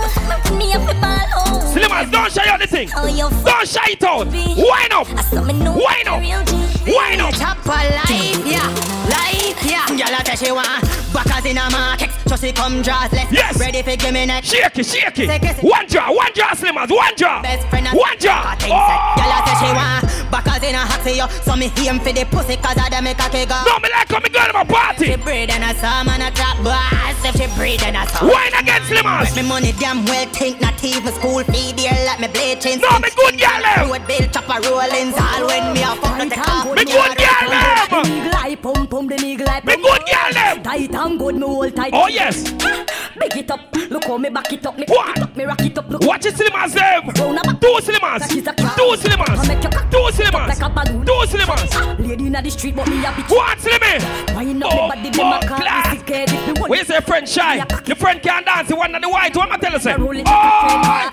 [0.00, 0.56] Ball.
[0.56, 1.62] Me a ball out.
[1.72, 2.88] Slimmers, don't shy out the thing.
[2.88, 4.26] Don't shy it out.
[4.26, 5.08] Wine up.
[5.32, 6.22] Wine up.
[6.86, 7.34] Wine up.
[7.34, 8.68] Top for life, yeah.
[9.10, 9.86] Life, yeah.
[9.88, 10.82] Girl, I tell she want
[11.12, 12.10] backers in a market.
[12.28, 13.32] So she come draws left.
[13.32, 13.58] Yes.
[13.58, 14.48] Ready for give me next.
[14.48, 15.28] Shake it, shake it.
[15.30, 15.56] it.
[15.64, 17.42] One jaw, one jaw, Slimmers, one jaw.
[17.42, 18.56] Best friend and One jaw.
[18.60, 19.16] Girl, Oh.
[19.18, 21.26] I tell she want backers in a hot yo.
[21.42, 24.08] So me aim for the pussy cause I dem make a kick No, me like
[24.08, 25.12] how me girl them my party.
[25.12, 27.16] If She breathe and a some and a trap boss.
[27.24, 28.28] If she breathe and a some.
[28.28, 29.34] Wine again, Slimmers.
[29.36, 32.80] Me money damn well think not even school fee dear like me bleaching.
[32.80, 33.84] No, me good girl eh?
[33.84, 33.90] them.
[33.90, 36.64] Road bill chopper rolling all when me a fuck the take off.
[36.74, 37.86] Me good girl eh?
[37.90, 38.06] them.
[38.06, 39.62] Eagle eye, pump, pump, the eagle eye.
[39.64, 40.62] Me good girl them.
[40.62, 41.92] Tight and good, me hold tight.
[41.94, 42.52] Oh, yes.
[43.16, 43.60] Big it up,
[43.90, 45.06] look how me back it up, me What?
[45.06, 46.02] cock it up, me rock it up, look.
[46.02, 47.08] Watch it, Slimmers them.
[47.08, 47.60] Round about.
[47.60, 48.20] Two Slimmers.
[48.20, 48.76] That is a crowd.
[48.76, 49.75] Two Slimmers.
[50.76, 51.06] Balloon.
[51.06, 51.98] Two Slimmers.
[52.06, 53.30] Lady inna the street, but me a bitch.
[53.34, 54.34] What, Slimmy?
[54.34, 55.90] Wine up Oh, body, them a call me class.
[55.98, 56.70] sick head if me want.
[56.70, 57.56] Where's your friend Shy?
[57.86, 58.68] Your friend can't dance.
[58.68, 59.34] The one on the white.
[59.34, 60.24] What am I telling you?
[60.26, 61.10] Oh,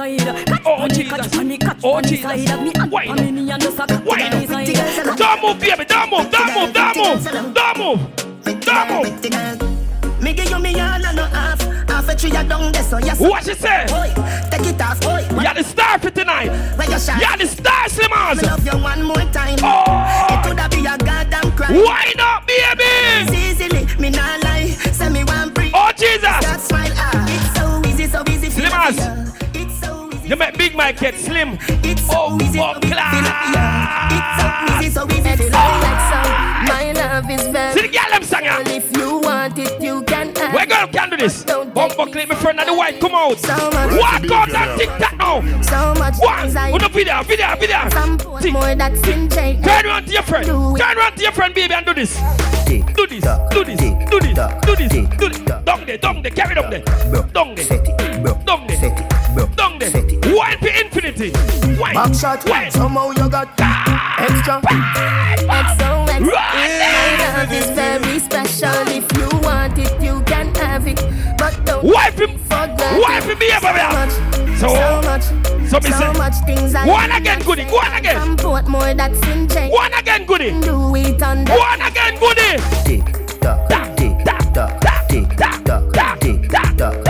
[0.00, 1.08] side, Oh, Jesus.
[1.10, 2.22] catch panny, catch Oh, Jesus.
[2.22, 2.62] side.
[2.64, 3.16] Me and Wine.
[3.16, 4.18] panny and just a catch Wine.
[4.30, 5.16] panny side.
[5.16, 5.84] don't move, baby.
[5.84, 6.30] Don't move.
[6.30, 6.72] Don't move.
[6.72, 7.54] Don't move.
[7.54, 8.00] Don't move.
[8.64, 10.22] Don't move.
[10.22, 11.60] Me give you me all and no half.
[11.88, 13.18] Half a tree a down there, so yes.
[13.20, 13.86] What she say?
[13.90, 14.12] Oi,
[14.50, 15.26] take it off, oi.
[15.42, 16.50] You're the star for tonight.
[16.76, 17.20] Where you shine?
[17.20, 18.42] You're the star, Me Slimmers.
[18.42, 19.58] love you one more time.
[19.62, 20.26] Oh.
[20.30, 21.74] It coulda be a goddamn crime.
[21.84, 22.84] Wine up, baby.
[22.84, 24.68] It's easily, me not lie.
[24.92, 25.72] Say me one breathe.
[25.74, 26.20] Oh, Jesus.
[26.22, 27.26] That smile, ah.
[27.28, 28.50] It's so easy, so easy.
[28.50, 29.29] feel
[30.30, 31.58] You make Big Mike get slim.
[31.82, 33.50] It's so Oh, easy, oh, so easy, feel like.
[34.14, 34.46] It's so
[34.78, 35.42] easy, so easy.
[35.42, 36.62] feel like ya.
[36.70, 37.72] My love is very.
[37.74, 38.62] See the girl them sing ya.
[38.66, 41.42] If you want it, you can Where girl can do this?
[41.42, 43.40] Don't Bumper clip, my friend, and the white come out.
[43.40, 43.98] So much.
[43.98, 45.62] Walk out and TikTok now.
[45.62, 46.78] so much anxiety.
[46.78, 47.90] Put the video, video, video.
[47.90, 49.60] Some more that's in jail.
[49.64, 50.46] Turn around to your friend.
[50.46, 52.14] Turn around to your friend, baby, and do this.
[52.66, 53.80] Do this, do this, do this,
[54.62, 55.38] do this, do this.
[55.64, 56.54] Down there, down there, carry.
[56.54, 56.84] Down there,
[57.34, 59.09] down there, down there.
[60.40, 61.32] Wine for infinity.
[61.78, 62.70] Wine, Back shot, wine.
[62.70, 64.24] somehow you got ah.
[64.24, 64.56] extra.
[64.64, 66.20] XOX.
[66.24, 66.80] Right.
[66.80, 68.72] My love is very special.
[68.88, 70.96] If you want it, you can have it.
[71.36, 73.52] But don't Wipe him, forget wipe him, baby.
[73.60, 74.12] so much,
[74.58, 75.24] So, so much,
[75.68, 78.16] so me so say, much things I Go on again, goody, go on again.
[78.16, 79.70] Some put more that's in jail.
[79.70, 80.52] One again, goody.
[80.62, 82.56] Do it on the One again, goody.
[82.88, 83.04] Tick
[83.40, 85.92] tock, tick tock, tick tock, tick tock.
[85.92, 87.09] Broke it,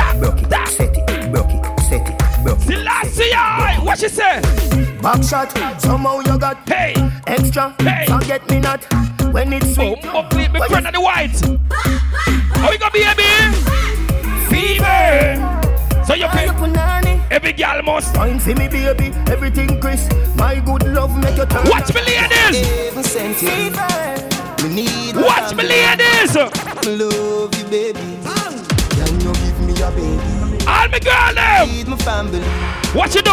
[3.20, 3.78] Selassie, aye.
[3.83, 4.40] what she say?
[5.02, 6.94] Back shot, somehow you got Hey,
[7.26, 7.74] extra.
[7.78, 8.06] Hey.
[8.06, 8.85] Forget me not
[9.33, 10.04] when it's oh, sweet.
[10.06, 11.38] up clip, my friend of the white.
[12.56, 13.56] How we gonna be, baby?
[14.48, 15.37] Fever.
[16.06, 17.22] So you feel punani.
[17.30, 19.12] every girl must Fine for me, baby.
[19.30, 20.09] Everything Chris.
[20.37, 21.68] My good love make you turn.
[21.68, 22.66] watch me, ladies.
[22.66, 23.48] Heaven sent you.
[24.68, 25.68] Me need my Watch me, family.
[25.68, 26.35] ladies.
[26.37, 28.00] Love you, baby.
[28.96, 30.29] Can you give me your baby?
[30.66, 31.68] All me girl them.
[31.68, 32.40] Need my family.
[32.92, 33.30] What you do?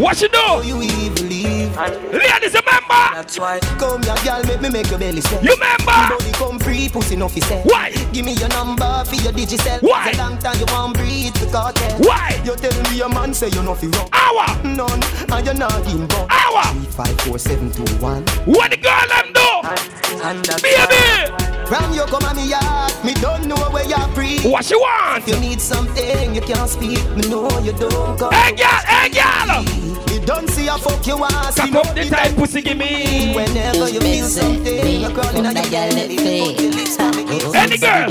[0.00, 0.62] What you do?
[0.64, 1.76] you evil leave.
[2.12, 3.02] Ladies, remember?
[3.12, 3.58] That's why.
[3.78, 5.42] Come here, girl, make me make your belly swell.
[5.42, 5.84] You remember?
[5.86, 7.62] Body come free, pussy no fi sell.
[7.64, 7.90] Why?
[8.12, 9.82] Give me your number for your digicel.
[9.82, 10.08] Why?
[10.10, 11.98] It's a long time you want breathe the cartel.
[11.98, 12.40] Why?
[12.44, 14.08] You tell me your man say you no fi wrong.
[14.12, 16.26] Hour, None, and you're not in wrong.
[16.30, 16.62] hour.
[16.72, 18.22] Three, five, four, seven, two, one.
[18.46, 20.20] What the girl them do?
[20.22, 24.40] And that's Baby, Ram you come at me yard, me don't know where you're free.
[24.40, 25.22] what she want?
[25.22, 26.98] If you need something, you can't speak.
[27.14, 28.32] Me know you don't come.
[28.32, 29.99] Hey, girl, hey, girl.
[30.20, 31.32] You don't see a fuck you want.
[31.32, 33.32] Cock up the tight pussy, give me.
[33.34, 36.16] Whenever you feel something, you're crawling on your belly.
[36.16, 37.40] Put your lips on me.
[37.54, 38.10] Any girl.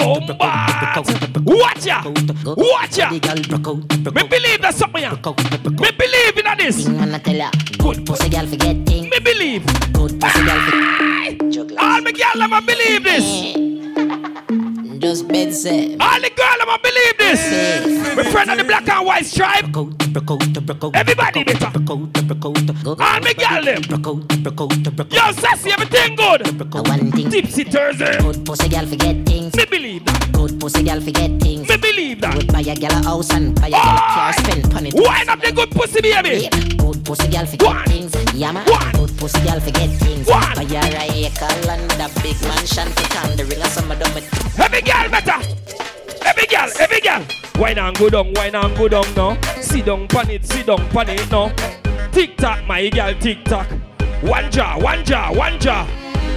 [0.00, 1.04] Oh, bad.
[1.44, 2.02] Watch ya.
[2.46, 3.10] Watch ya.
[3.10, 5.10] Me believe that something ya.
[5.12, 6.86] Me believe in this.
[6.86, 7.50] Thing I'ma tell ya.
[7.78, 8.06] Good.
[8.06, 9.10] Pussy girl forget thing.
[9.10, 9.66] Me believe.
[9.92, 10.24] Good
[11.78, 14.30] All the girl, I'ma believe this.
[15.14, 16.00] Just bed set.
[16.00, 18.16] All the girl, I'ma believe this.
[18.16, 19.66] My friend of the black and white stripe.
[20.92, 21.66] Everybody better.
[21.66, 22.10] All
[23.22, 23.82] the girl them.
[25.12, 26.42] Yo, sassy, everything good.
[27.30, 28.18] Tipsy Thursday.
[28.18, 29.54] Good pussy girl forget things.
[29.54, 30.32] Me believe that.
[30.32, 31.68] Good pussy girl forget things.
[31.68, 32.34] Me believe that.
[32.34, 34.94] Good buy a girl a house and buy a girl a car spend it.
[34.94, 36.73] Wind up the good pussy, baby.
[37.04, 38.34] Pussy girl forget things.
[38.34, 38.64] Yeah man.
[38.94, 40.26] Good pussy girl forget things.
[40.26, 44.10] Buy a acre land a big mansion to on the ring of some of them.
[44.58, 45.38] Every girl better.
[46.24, 47.22] Every girl, every girl.
[47.58, 49.38] Wine and go down, wine and go down now.
[49.60, 51.52] Sit down pan it, sit down pan it now.
[52.10, 53.68] Tick tock, my girl, tick tock.
[54.22, 55.86] One jaw, one jaw, one jaw.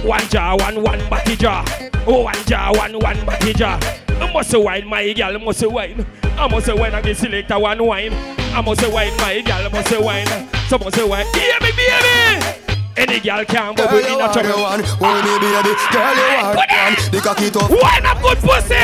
[0.04, 1.64] One jaw, one, one body jaw.
[2.06, 3.80] Oh, one jaw, one, one body jaw.
[4.20, 6.06] I must say wine, my girl, I must say wine.
[6.22, 8.12] I must say wine, I get select a one wine.
[8.12, 10.57] I must say wine, my girl, I must say wine.
[10.68, 11.24] So must say wine.
[11.34, 12.44] Yeah, me baby.
[12.98, 14.60] Any girl can bubble Girl, in a trouble.
[14.60, 15.72] one, hold me baby.
[15.94, 16.94] Girl, you are the one.
[17.12, 17.70] The cocky tough.
[17.70, 18.74] Wine up good pussy.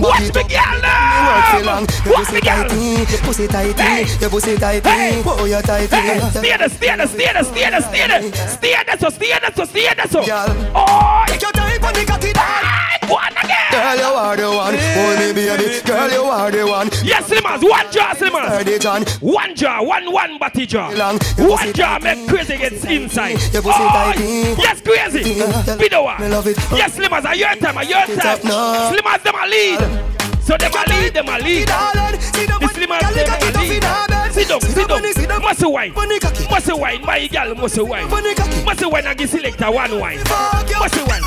[0.00, 1.84] Watch me girl Me work for long.
[2.02, 2.66] Your Watch me girl.
[2.66, 5.22] your pussy tighty, your pussy tighty.
[5.26, 5.86] Oh, you tighty.
[5.86, 8.22] Stay there, stay there, stay there, stay there, stay there.
[8.48, 10.24] Stay there, so stay there, so stay there, so.
[10.26, 12.32] Girl, Oh, take your time on the cocky.
[13.10, 13.70] One again.
[13.70, 15.80] Girl, you are the one, hold me baby.
[15.84, 16.88] Girl, you are the one.
[17.04, 19.20] Yes, Slimmers, one jaw, Slimmers.
[19.20, 20.90] One jaw, one, one body jaw.
[21.38, 23.38] One jaw make crazy gets inside.
[23.54, 24.12] Oh,
[24.58, 25.30] yes, crazy.
[25.30, 25.76] Yeah.
[25.76, 26.20] Be the one.
[26.20, 26.56] Me love it.
[26.72, 28.38] Yes, Slimmers, are your time, are your time.
[28.38, 29.80] Slimmers, them a lead.
[30.42, 31.68] So them a lead, them a lead.
[31.68, 33.84] The Slimmers, them a lead.
[34.32, 35.42] Sit down, sit down.
[35.42, 35.92] Must wine.
[36.50, 38.08] Must wine, my girl, must wine.
[38.64, 40.18] Must wine and give selector one wine.
[40.18, 41.22] Must wine.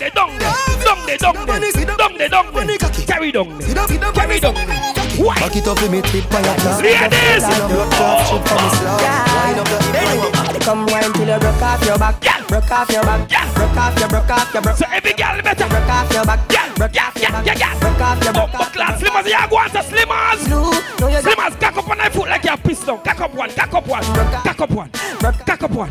[0.00, 0.08] Down
[0.38, 0.48] there,
[0.88, 1.18] down there.
[1.18, 1.84] Down there, down there.
[1.84, 2.78] Down there, down there.
[2.78, 4.12] Carry down there.
[4.14, 5.00] Carry down there.
[5.20, 5.34] Why?
[5.34, 6.80] Back it up with me tip on your top.
[6.80, 7.42] Ladies!
[7.42, 8.96] Line up your top, shit for me slow.
[8.96, 10.62] Line up your hip.
[10.62, 12.20] Come wine till you broke off your back.
[12.48, 13.28] Broke off your back.
[13.54, 15.68] Broke off your, broke off your, broke So every girl better.
[15.68, 16.50] broke off your back.
[16.50, 17.78] Yeah, yeah, yeah, yeah, yeah.
[17.78, 20.48] Broke off your, broke Bumper off class, slimmers, yeah, go on to slimmers.
[20.48, 22.96] No, you Slimmers, cock up on my foot like you're pistol.
[22.98, 25.90] Cock up one, cock up one, cock up one, cock up one,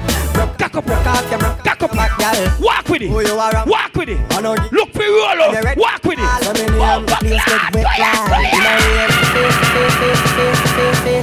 [0.58, 2.10] cock up one, off your, broke cock up one.
[2.18, 2.58] girl.
[2.60, 4.34] Walk with Who you are, it, um, walk with it.
[4.34, 5.80] I know the- Look for roll You up, ready?
[5.82, 6.24] walk with it.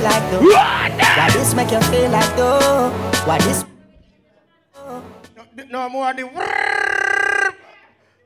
[0.02, 0.40] Like though.
[0.40, 2.90] Run Why this make you feel like though?
[3.24, 3.64] Why this?
[5.70, 6.22] No more the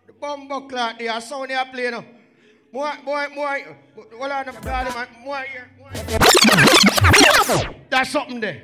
[0.06, 2.04] the bumbo clock they are sound they are playing now.
[2.72, 3.58] More more more
[4.18, 5.70] hold on darling man more here.
[7.88, 8.62] That's something there.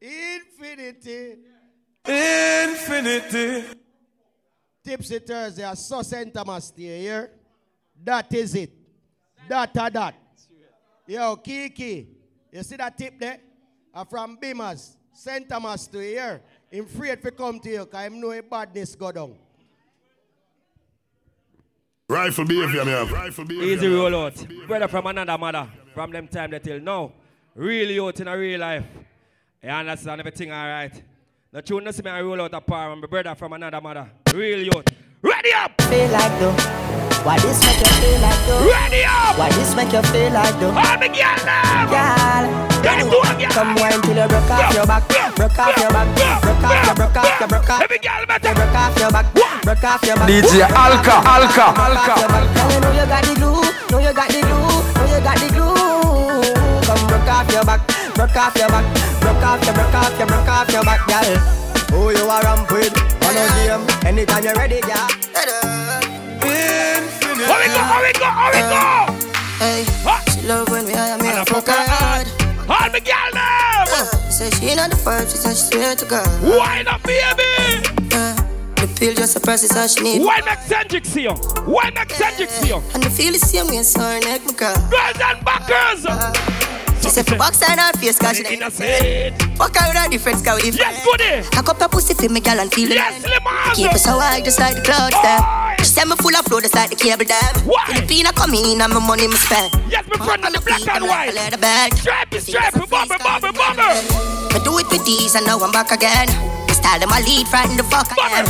[0.00, 1.49] Infinity.
[2.06, 3.64] Infinity.
[4.84, 6.32] Tipsy Thursday, I saw St.
[6.32, 7.30] Thomas Day here.
[8.02, 8.72] That is it.
[9.48, 10.14] That or that.
[11.06, 12.08] Yo, Kiki,
[12.52, 13.38] you see that tip there?
[13.92, 15.48] Uh, from Beamers, St.
[15.48, 16.40] Thomas to here.
[16.72, 19.34] I'm afraid to come to you because I know a badness go down.
[22.08, 23.10] Rifle behavior, me have.
[23.10, 23.72] Rifle behavior.
[23.74, 24.12] Easy me have.
[24.12, 24.46] roll out.
[24.66, 25.68] Brother from another mother.
[25.94, 27.12] From them time they till now.
[27.54, 28.84] Really out in a real life.
[29.62, 31.02] You understand everything alright.
[31.52, 34.08] The tune no see me I roll out a par my brother from another mother.
[34.32, 34.88] Really out.
[35.20, 35.82] Ready up!
[35.82, 36.54] Feel like though.
[37.26, 38.70] Why this make you feel like though?
[38.70, 39.34] Ready up!
[39.34, 40.70] Why this make you feel like though?
[40.70, 41.90] All the girl now!
[41.90, 42.46] Girl,
[42.86, 43.50] Get to a girl!
[43.50, 45.02] come wine till you broke off your back.
[45.34, 46.06] Broke off your back.
[46.38, 47.82] Broke off your, broke off your, broke off.
[47.82, 48.54] Every girl better!
[48.54, 49.26] Broke off your back.
[49.34, 50.28] Broke off your back.
[50.30, 52.14] DJ Alka, Alka, Alka.
[52.54, 53.58] Girl, you know you got the glue.
[53.90, 54.70] Know you got the glue.
[54.94, 56.86] Know you got the glue.
[56.86, 57.82] Come broke off your back.
[58.20, 58.84] Broke off your back.
[59.22, 61.38] Broke off your, broke off your, broke off your back, girl.
[61.88, 62.92] Who you are ramp with?
[63.24, 63.80] On a game.
[64.04, 65.08] Anytime you're ready, girl.
[66.44, 67.48] Infinity.
[67.48, 69.24] How we go, how we go, how we go!
[69.56, 70.20] Hey, Huh?
[70.30, 72.26] she love when we are me And I a fuck her fuck her hard.
[72.68, 73.84] All the girl now!
[74.28, 76.28] Say she not the first, she said she swear to God.
[76.42, 77.48] Wine up, baby!
[78.12, 78.36] Yeah,
[78.76, 80.26] the pill just a process all she need.
[80.26, 81.34] Wine eccentric see you.
[81.66, 82.82] Wine eccentric see you.
[82.92, 84.76] And the feel the same way, so her neck my girl.
[84.90, 86.79] Girls and backers!
[87.02, 89.32] She said for box in her face, cause she In a seat.
[89.56, 91.42] Fuck her with her different scout if Yes, goody!
[91.56, 92.96] I up her pussy for me, girl, and feel it.
[92.96, 93.24] Yes!
[93.74, 95.40] Keep it so high, just like the clouds there.
[95.80, 97.40] She said me full of flow, just like the cable dam.
[97.64, 97.80] Why?
[97.88, 99.72] Filipina come in and my money me spend.
[99.88, 101.32] Yes, my friend on the black and white.
[101.96, 104.30] Strap strap bubble, bubble, bubble.
[104.52, 106.28] I do it with these and now I'm back again.
[106.68, 108.46] The style of my lead, frighten the fuck I am.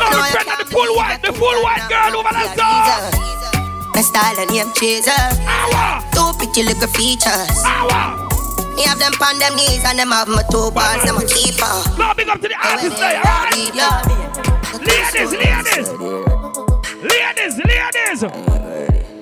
[0.00, 3.29] Now my friend on the full white, the full white girl over there, sir.
[3.94, 5.10] My style and name chaser.
[6.14, 7.64] Two pretty little features.
[8.76, 11.66] Me have them on them knees and them have my two balls, them a keeper.
[11.98, 13.74] Now big up to the artist there, alright?
[14.80, 15.88] Ladies, ladies.
[17.02, 18.22] Ladies, ladies.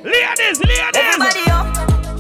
[0.05, 0.95] Ladies, ladies.
[0.95, 1.67] Everybody up.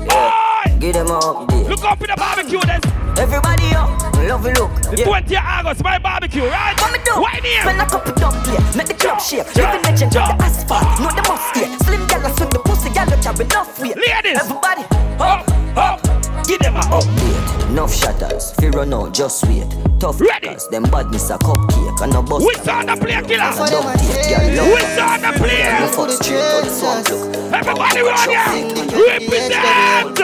[0.08, 0.47] Boy,
[0.78, 1.68] Get them up, yeah.
[1.68, 2.80] look up in the barbecue then.
[3.18, 3.98] Everybody up,
[4.28, 4.70] love you look.
[4.94, 6.80] The 20th August, my barbecue, right?
[6.80, 7.20] What me do?
[7.20, 7.62] Why near?
[7.62, 9.56] Spend a couple dump here, make the club shake.
[9.56, 11.66] Living legend, the asphalt, know the must here.
[11.82, 13.96] Slim gal, I swing the pussy, gal, you carry enough weight.
[13.96, 14.82] Ladies, Everybody,
[15.18, 16.46] up, up.
[16.46, 17.70] give them a update.
[17.70, 19.66] Enough shatters, fear run out, just wait.
[19.98, 20.46] Tough Ready.
[20.54, 22.46] cause them badness a cupcake and a bust.
[22.46, 23.50] We saw the play killer.
[23.50, 25.66] And a dump tape, gal, We saw the play.
[25.74, 27.34] Me fuck straight out the front, look.
[27.52, 28.46] Everybody run here.
[28.94, 30.18] Represent.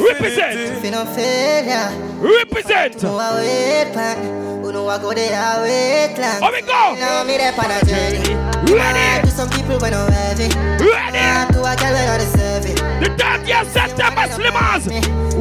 [0.00, 0.58] Represent.
[0.58, 1.88] If you failure,
[2.18, 3.02] Represent.
[3.04, 4.18] no I wait pan.
[4.62, 6.40] Who know I go there, I wait long.
[6.42, 6.94] How we go?
[6.98, 8.34] Now me there on a journey.
[8.72, 9.26] Ready.
[9.26, 10.48] To some people when I'm heavy.
[10.82, 11.52] Ready.
[11.52, 12.51] To a girl when I deserve.
[13.02, 14.86] The 30th September Slimmers.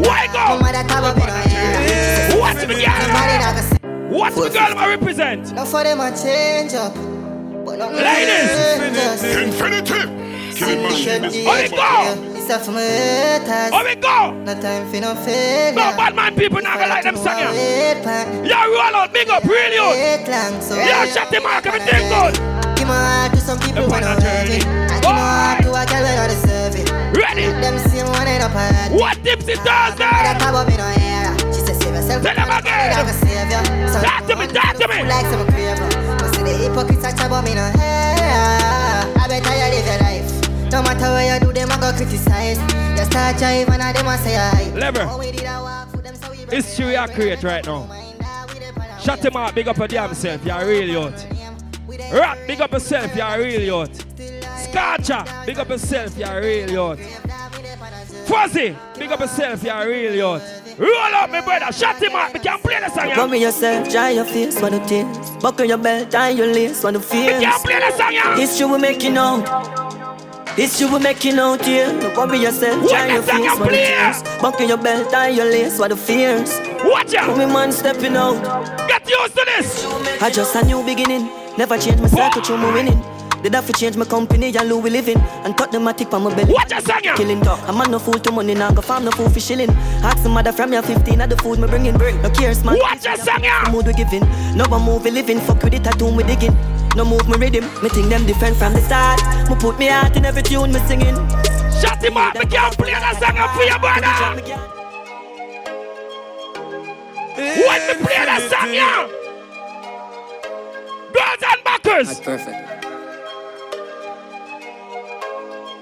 [0.04, 0.64] Why No go?
[0.64, 2.40] matter how big I am.
[2.40, 4.10] What's the girl?
[4.10, 5.54] What's the girl I represent?
[5.54, 6.96] No for them I change up.
[7.64, 9.22] But not Ladies.
[9.46, 10.10] Infinity.
[10.58, 12.34] Killing machine is How we go?
[12.34, 12.82] It's up for my
[13.86, 14.32] we go?
[14.44, 15.76] No time for no failure.
[15.76, 17.52] No bad man people not gonna like them song ya.
[17.52, 18.44] Wait pan.
[18.44, 19.94] Yeah, roll out, big up, real youth.
[19.94, 22.34] Wait long, so Yeah, shut the mark, everything good.
[22.76, 24.66] Give my heart to some people when I'm a heavy.
[24.66, 26.91] And give my heart to a girl when I deserve it.
[27.32, 27.48] Ready?
[27.64, 28.92] Them same one up.
[28.92, 30.44] What tipsy That Thursday?
[30.44, 31.32] top up in her hair.
[31.54, 32.24] She said save yourself.
[32.24, 32.92] Tell them again.
[32.92, 33.64] I'm a savior.
[33.88, 34.96] Some Talk to me, talk to me.
[34.96, 36.20] people Like some craver.
[36.20, 39.08] But see the hypocrites a chop up in hair.
[39.16, 40.72] I better you live your life.
[40.72, 42.60] No matter where you do, them I go criticize.
[43.00, 44.68] You start jive and I them I say hi.
[44.76, 45.06] Lever.
[45.06, 47.88] How we did I walk for them so we History I create right now.
[49.00, 51.26] Shut him out, big up your damn self, you're a real youth.
[52.12, 54.11] Rat, big up yourself, you're a real youth.
[54.72, 58.28] Scorcher, big up yourself, you're a real youth.
[58.28, 60.80] Fuzzy, big up yourself, you're a real youth.
[60.80, 63.10] Roll up, my brother, shut him out, we can play the song.
[63.10, 63.16] yeah.
[63.16, 65.30] Cover yourself, dry your face, what the tears.
[65.42, 67.42] Buckle your belt, tie your lace, what the We fears.
[67.44, 68.38] can play the song, yeah.
[68.38, 69.46] History we making out.
[70.56, 71.92] History we making out here.
[71.92, 74.24] No cover yourself, dry your face, you what the tears.
[74.42, 76.60] Buckle your belt, tie your lace, what the fears.
[76.86, 77.38] Watch out.
[77.38, 78.42] When man stepping out,
[78.88, 79.86] Get used to this.
[80.22, 81.30] I just a new beginning.
[81.58, 83.02] Never change my circle, through my winning.
[83.44, 86.36] Did have to change my company and Louis living and cut the matic on my
[86.36, 86.54] belly.
[86.54, 87.16] Watch your song, yeah.
[87.16, 87.60] Killing talk.
[87.68, 89.72] I'm no fool to money, now go farm no fool for shilling.
[90.04, 91.98] Ask some mother from your 15 of the food me bringing.
[91.98, 92.78] Bring No cares, man.
[92.80, 93.66] Watch your song, yeah.
[93.66, 94.22] The mood we giving.
[94.56, 95.40] No one move we living.
[95.40, 96.56] Fuck with the tattoo we digging.
[96.96, 97.66] No move me rhythm.
[97.82, 99.20] Me think them different from the start.
[99.50, 101.16] Me put me heart in every tune me singing.
[101.82, 104.52] Shut him up, we can't play the song yeah, for your brother.
[107.36, 109.08] When we play the song, yeah.
[111.12, 112.20] Girls and backers.
[112.20, 112.81] perfect.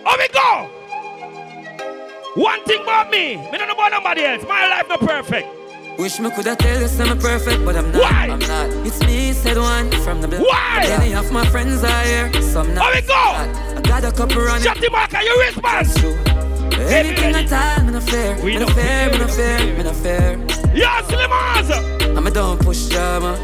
[0.09, 0.65] How we go?
[2.41, 4.41] One thing about me, me don't know about nobody else.
[4.47, 5.47] My life not perfect.
[5.99, 8.01] Wish me coulda tell you I'm perfect, but I'm not.
[8.01, 8.29] Why?
[8.31, 8.87] I'm not.
[8.87, 10.41] It's me, said one from the block.
[10.41, 10.85] Why?
[10.97, 12.85] Many of my friends are here, some not.
[12.85, 13.13] How we go?
[13.13, 14.63] I got a couple running.
[14.63, 15.87] Shut the mark on your wristband.
[16.89, 18.35] Anything I time, me no fair.
[18.37, 20.39] We Me no don't fair, me no fair, me no fair.
[20.73, 22.17] Yeah, Slimmers.
[22.17, 23.37] I'm a don't push drama.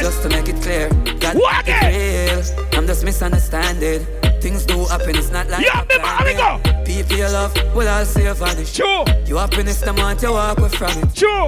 [0.00, 0.90] Just to make it clear.
[1.34, 2.68] Walk make it real.
[2.78, 4.06] I'm just misunderstanding.
[4.40, 6.84] Things do happen, it's not like Yeah, I me, we go.
[6.84, 8.74] People you love will all see you vanish.
[8.74, 9.04] True.
[9.26, 11.14] You happiness, the want you walk away from it.
[11.14, 11.46] True.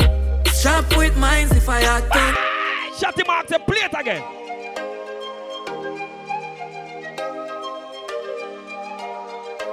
[0.53, 2.09] Sharp with minds if I had to.
[2.12, 4.22] Ah, Shut the mark, say play it again.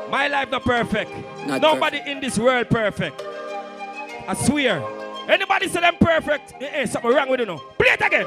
[0.09, 1.11] My life not perfect.
[1.45, 3.22] Not Nobody in this world perfect.
[4.28, 4.82] I swear.
[5.28, 6.53] Anybody say them perfect?
[6.61, 7.57] Eh, eh, something wrong with you now.
[7.78, 8.26] Play it again.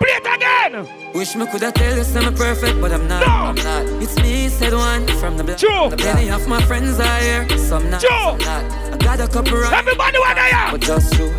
[0.00, 0.88] Play it again.
[1.14, 3.26] Wish me coulda tell you I'm perfect, but I'm not.
[3.26, 3.32] No.
[3.32, 4.02] I'm not.
[4.02, 5.58] It's me, said one from the block.
[5.58, 5.90] True.
[6.04, 8.00] Many of my friends are here, some not.
[8.00, 8.10] True.
[8.10, 8.64] Some not.
[8.92, 9.72] I got a couple right.
[9.72, 10.68] Everybody wanna hear.
[10.72, 11.32] But just true.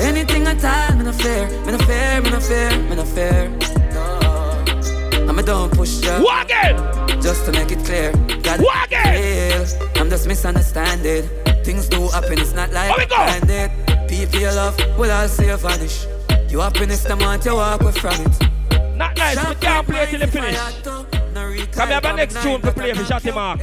[0.00, 3.48] Anything I tell, me no fair, me no fair, me no fair, me no fair.
[3.94, 5.28] No.
[5.28, 6.22] I'm a don't push job.
[6.24, 7.22] Walk it.
[7.22, 8.12] Just to make it clear.
[8.42, 9.06] God Walk it.
[9.14, 9.90] real.
[10.00, 11.28] I'm just misunderstanding.
[11.64, 13.16] Things do happen, it's not like How we go?
[13.16, 14.08] I planned it.
[14.08, 16.06] People you love will all see you vanish.
[16.54, 18.96] You happiness, the want you walk away from it.
[18.96, 19.48] Not nice.
[19.48, 20.56] We can't play till you finish.
[20.84, 21.06] Come
[21.72, 23.60] Come here, my next tune to play for Shotty Mark.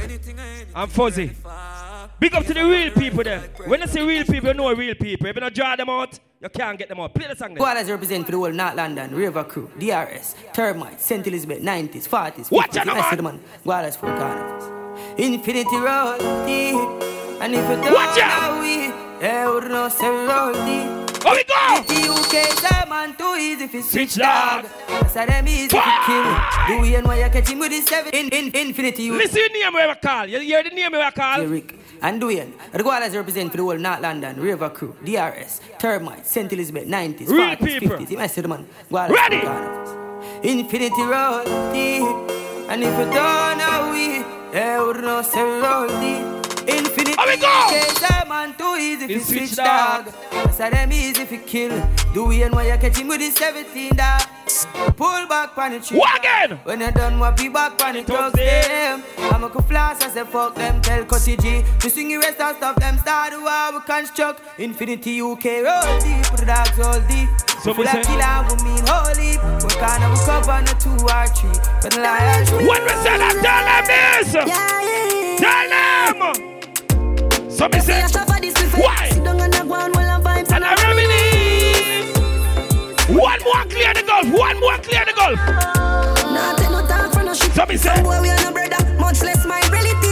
[0.74, 1.30] I'm fuzzy.
[2.20, 3.40] Big up to the real people there.
[3.64, 5.26] When you say real people, you know real people.
[5.26, 7.14] If you don't draw them out, you can't get them out.
[7.14, 7.78] Play the song Go then.
[7.78, 11.26] as represent for the whole North London, River Crew, DRS, Termite, St.
[11.26, 12.50] Elizabeth, 90s, 40s, 50s.
[12.50, 13.36] Watch out, the rest of the man.
[13.36, 13.44] man.
[13.64, 14.64] Go as four corners.
[15.18, 16.76] Infinity roll deep,
[17.40, 18.52] and if you don't Watch out.
[18.52, 21.01] know we, they would know say we roll deep.
[21.22, 21.82] How we go?
[21.86, 24.64] The UK say man too easy for switch dog.
[24.88, 25.08] dog.
[25.08, 26.36] So them easy to kill.
[26.68, 29.40] Do we and why you catch him with the seven in, in infinity you Listen
[29.52, 30.26] the name we call.
[30.26, 31.44] You hear the name we call?
[31.44, 32.52] Rick and Dwayne.
[32.72, 36.52] Regardless represent for the whole North London, River Crew, DRS, Termite, St.
[36.52, 37.96] Elizabeth, 90s, Real 40s, people.
[37.98, 38.10] 50s.
[38.10, 38.66] You must say the man.
[38.90, 39.46] Go Ready?
[39.46, 40.22] on.
[40.42, 41.02] Infinity
[41.72, 42.02] deep.
[42.68, 46.78] And if you don't know we, they would know say we deep.
[46.78, 47.66] Infinity we go.
[47.70, 50.12] Can't say man too easy to switch switch dog.
[50.30, 50.52] dog.
[50.52, 51.88] Say them easy to kill.
[52.14, 54.22] Do we and why you catch him with the 17 dog.
[54.96, 55.98] Pull back on trigger.
[55.98, 56.60] What again?
[56.64, 59.02] When you done what be back on the thugs them.
[59.18, 61.64] I'm a go floss I say fuck them tell Cutty G.
[61.80, 64.60] To sing the rest and stuff them start the war we construct.
[64.60, 66.24] Infinity UK roll deep.
[66.24, 67.28] Put the dogs all deep.
[67.62, 69.38] So of say- killer we mean holy.
[69.62, 71.58] We can't we cover no two or three.
[71.80, 74.32] But the lions When we say that, tell them this.
[75.38, 77.50] Tell them.
[77.50, 78.02] So me say,
[78.82, 79.10] why?
[80.50, 82.18] And I reminisce.
[83.08, 84.26] One more clear the gulf.
[84.36, 85.38] One more clear the gulf.
[85.38, 87.52] Nah, take no talk for no shit.
[87.52, 90.11] So me say, Some boy we are no brother, much less my relative.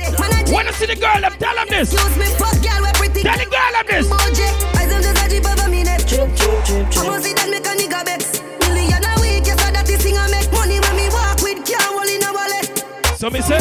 [0.00, 0.08] Life.
[0.08, 0.54] Yo, Sanjik.
[0.54, 1.92] When you see the girl, them tell them this.
[1.92, 3.22] Excuse me, fuck girl, we pretty.
[3.22, 4.06] Tell the girl them this.
[4.08, 6.00] Boje, I them just a jeep over me neck.
[6.06, 7.04] Trip, trip, trip, trip.
[7.04, 8.40] I'ma see that make a nigga vex.
[8.68, 12.10] Million a week, yes, I this thing I make money when me walk with can't
[12.10, 12.66] in a wallet.
[13.16, 13.58] So me say,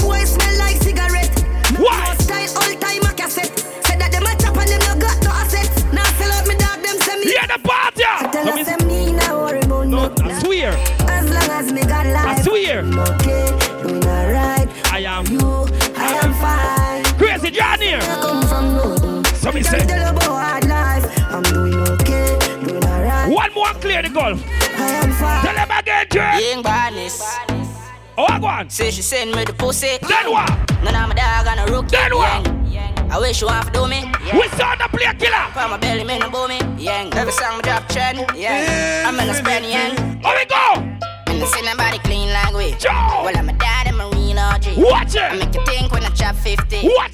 [28.56, 28.70] Oh, I go on.
[28.70, 29.98] Say she send me the pussy.
[30.08, 30.50] Then what?
[30.84, 31.90] None of my dog and a rookie.
[31.90, 32.72] Then what?
[32.72, 33.12] Yang.
[33.12, 34.06] I wish you want to do me.
[34.34, 35.52] We saw the play killer.
[35.52, 36.60] Put my belly, me no boo me.
[36.78, 37.14] Yang.
[37.16, 38.20] Every song drop trend.
[38.36, 39.06] Yang.
[39.06, 40.22] I'm in a spend yang.
[40.24, 40.96] How we go?
[41.28, 42.80] And the nobody clean language.
[42.80, 42.92] Joe.
[43.24, 44.78] Well, I'm a dad and marine OG.
[44.78, 45.22] Watch it.
[45.22, 46.88] I make you think when I chop 50.
[46.96, 47.14] Watch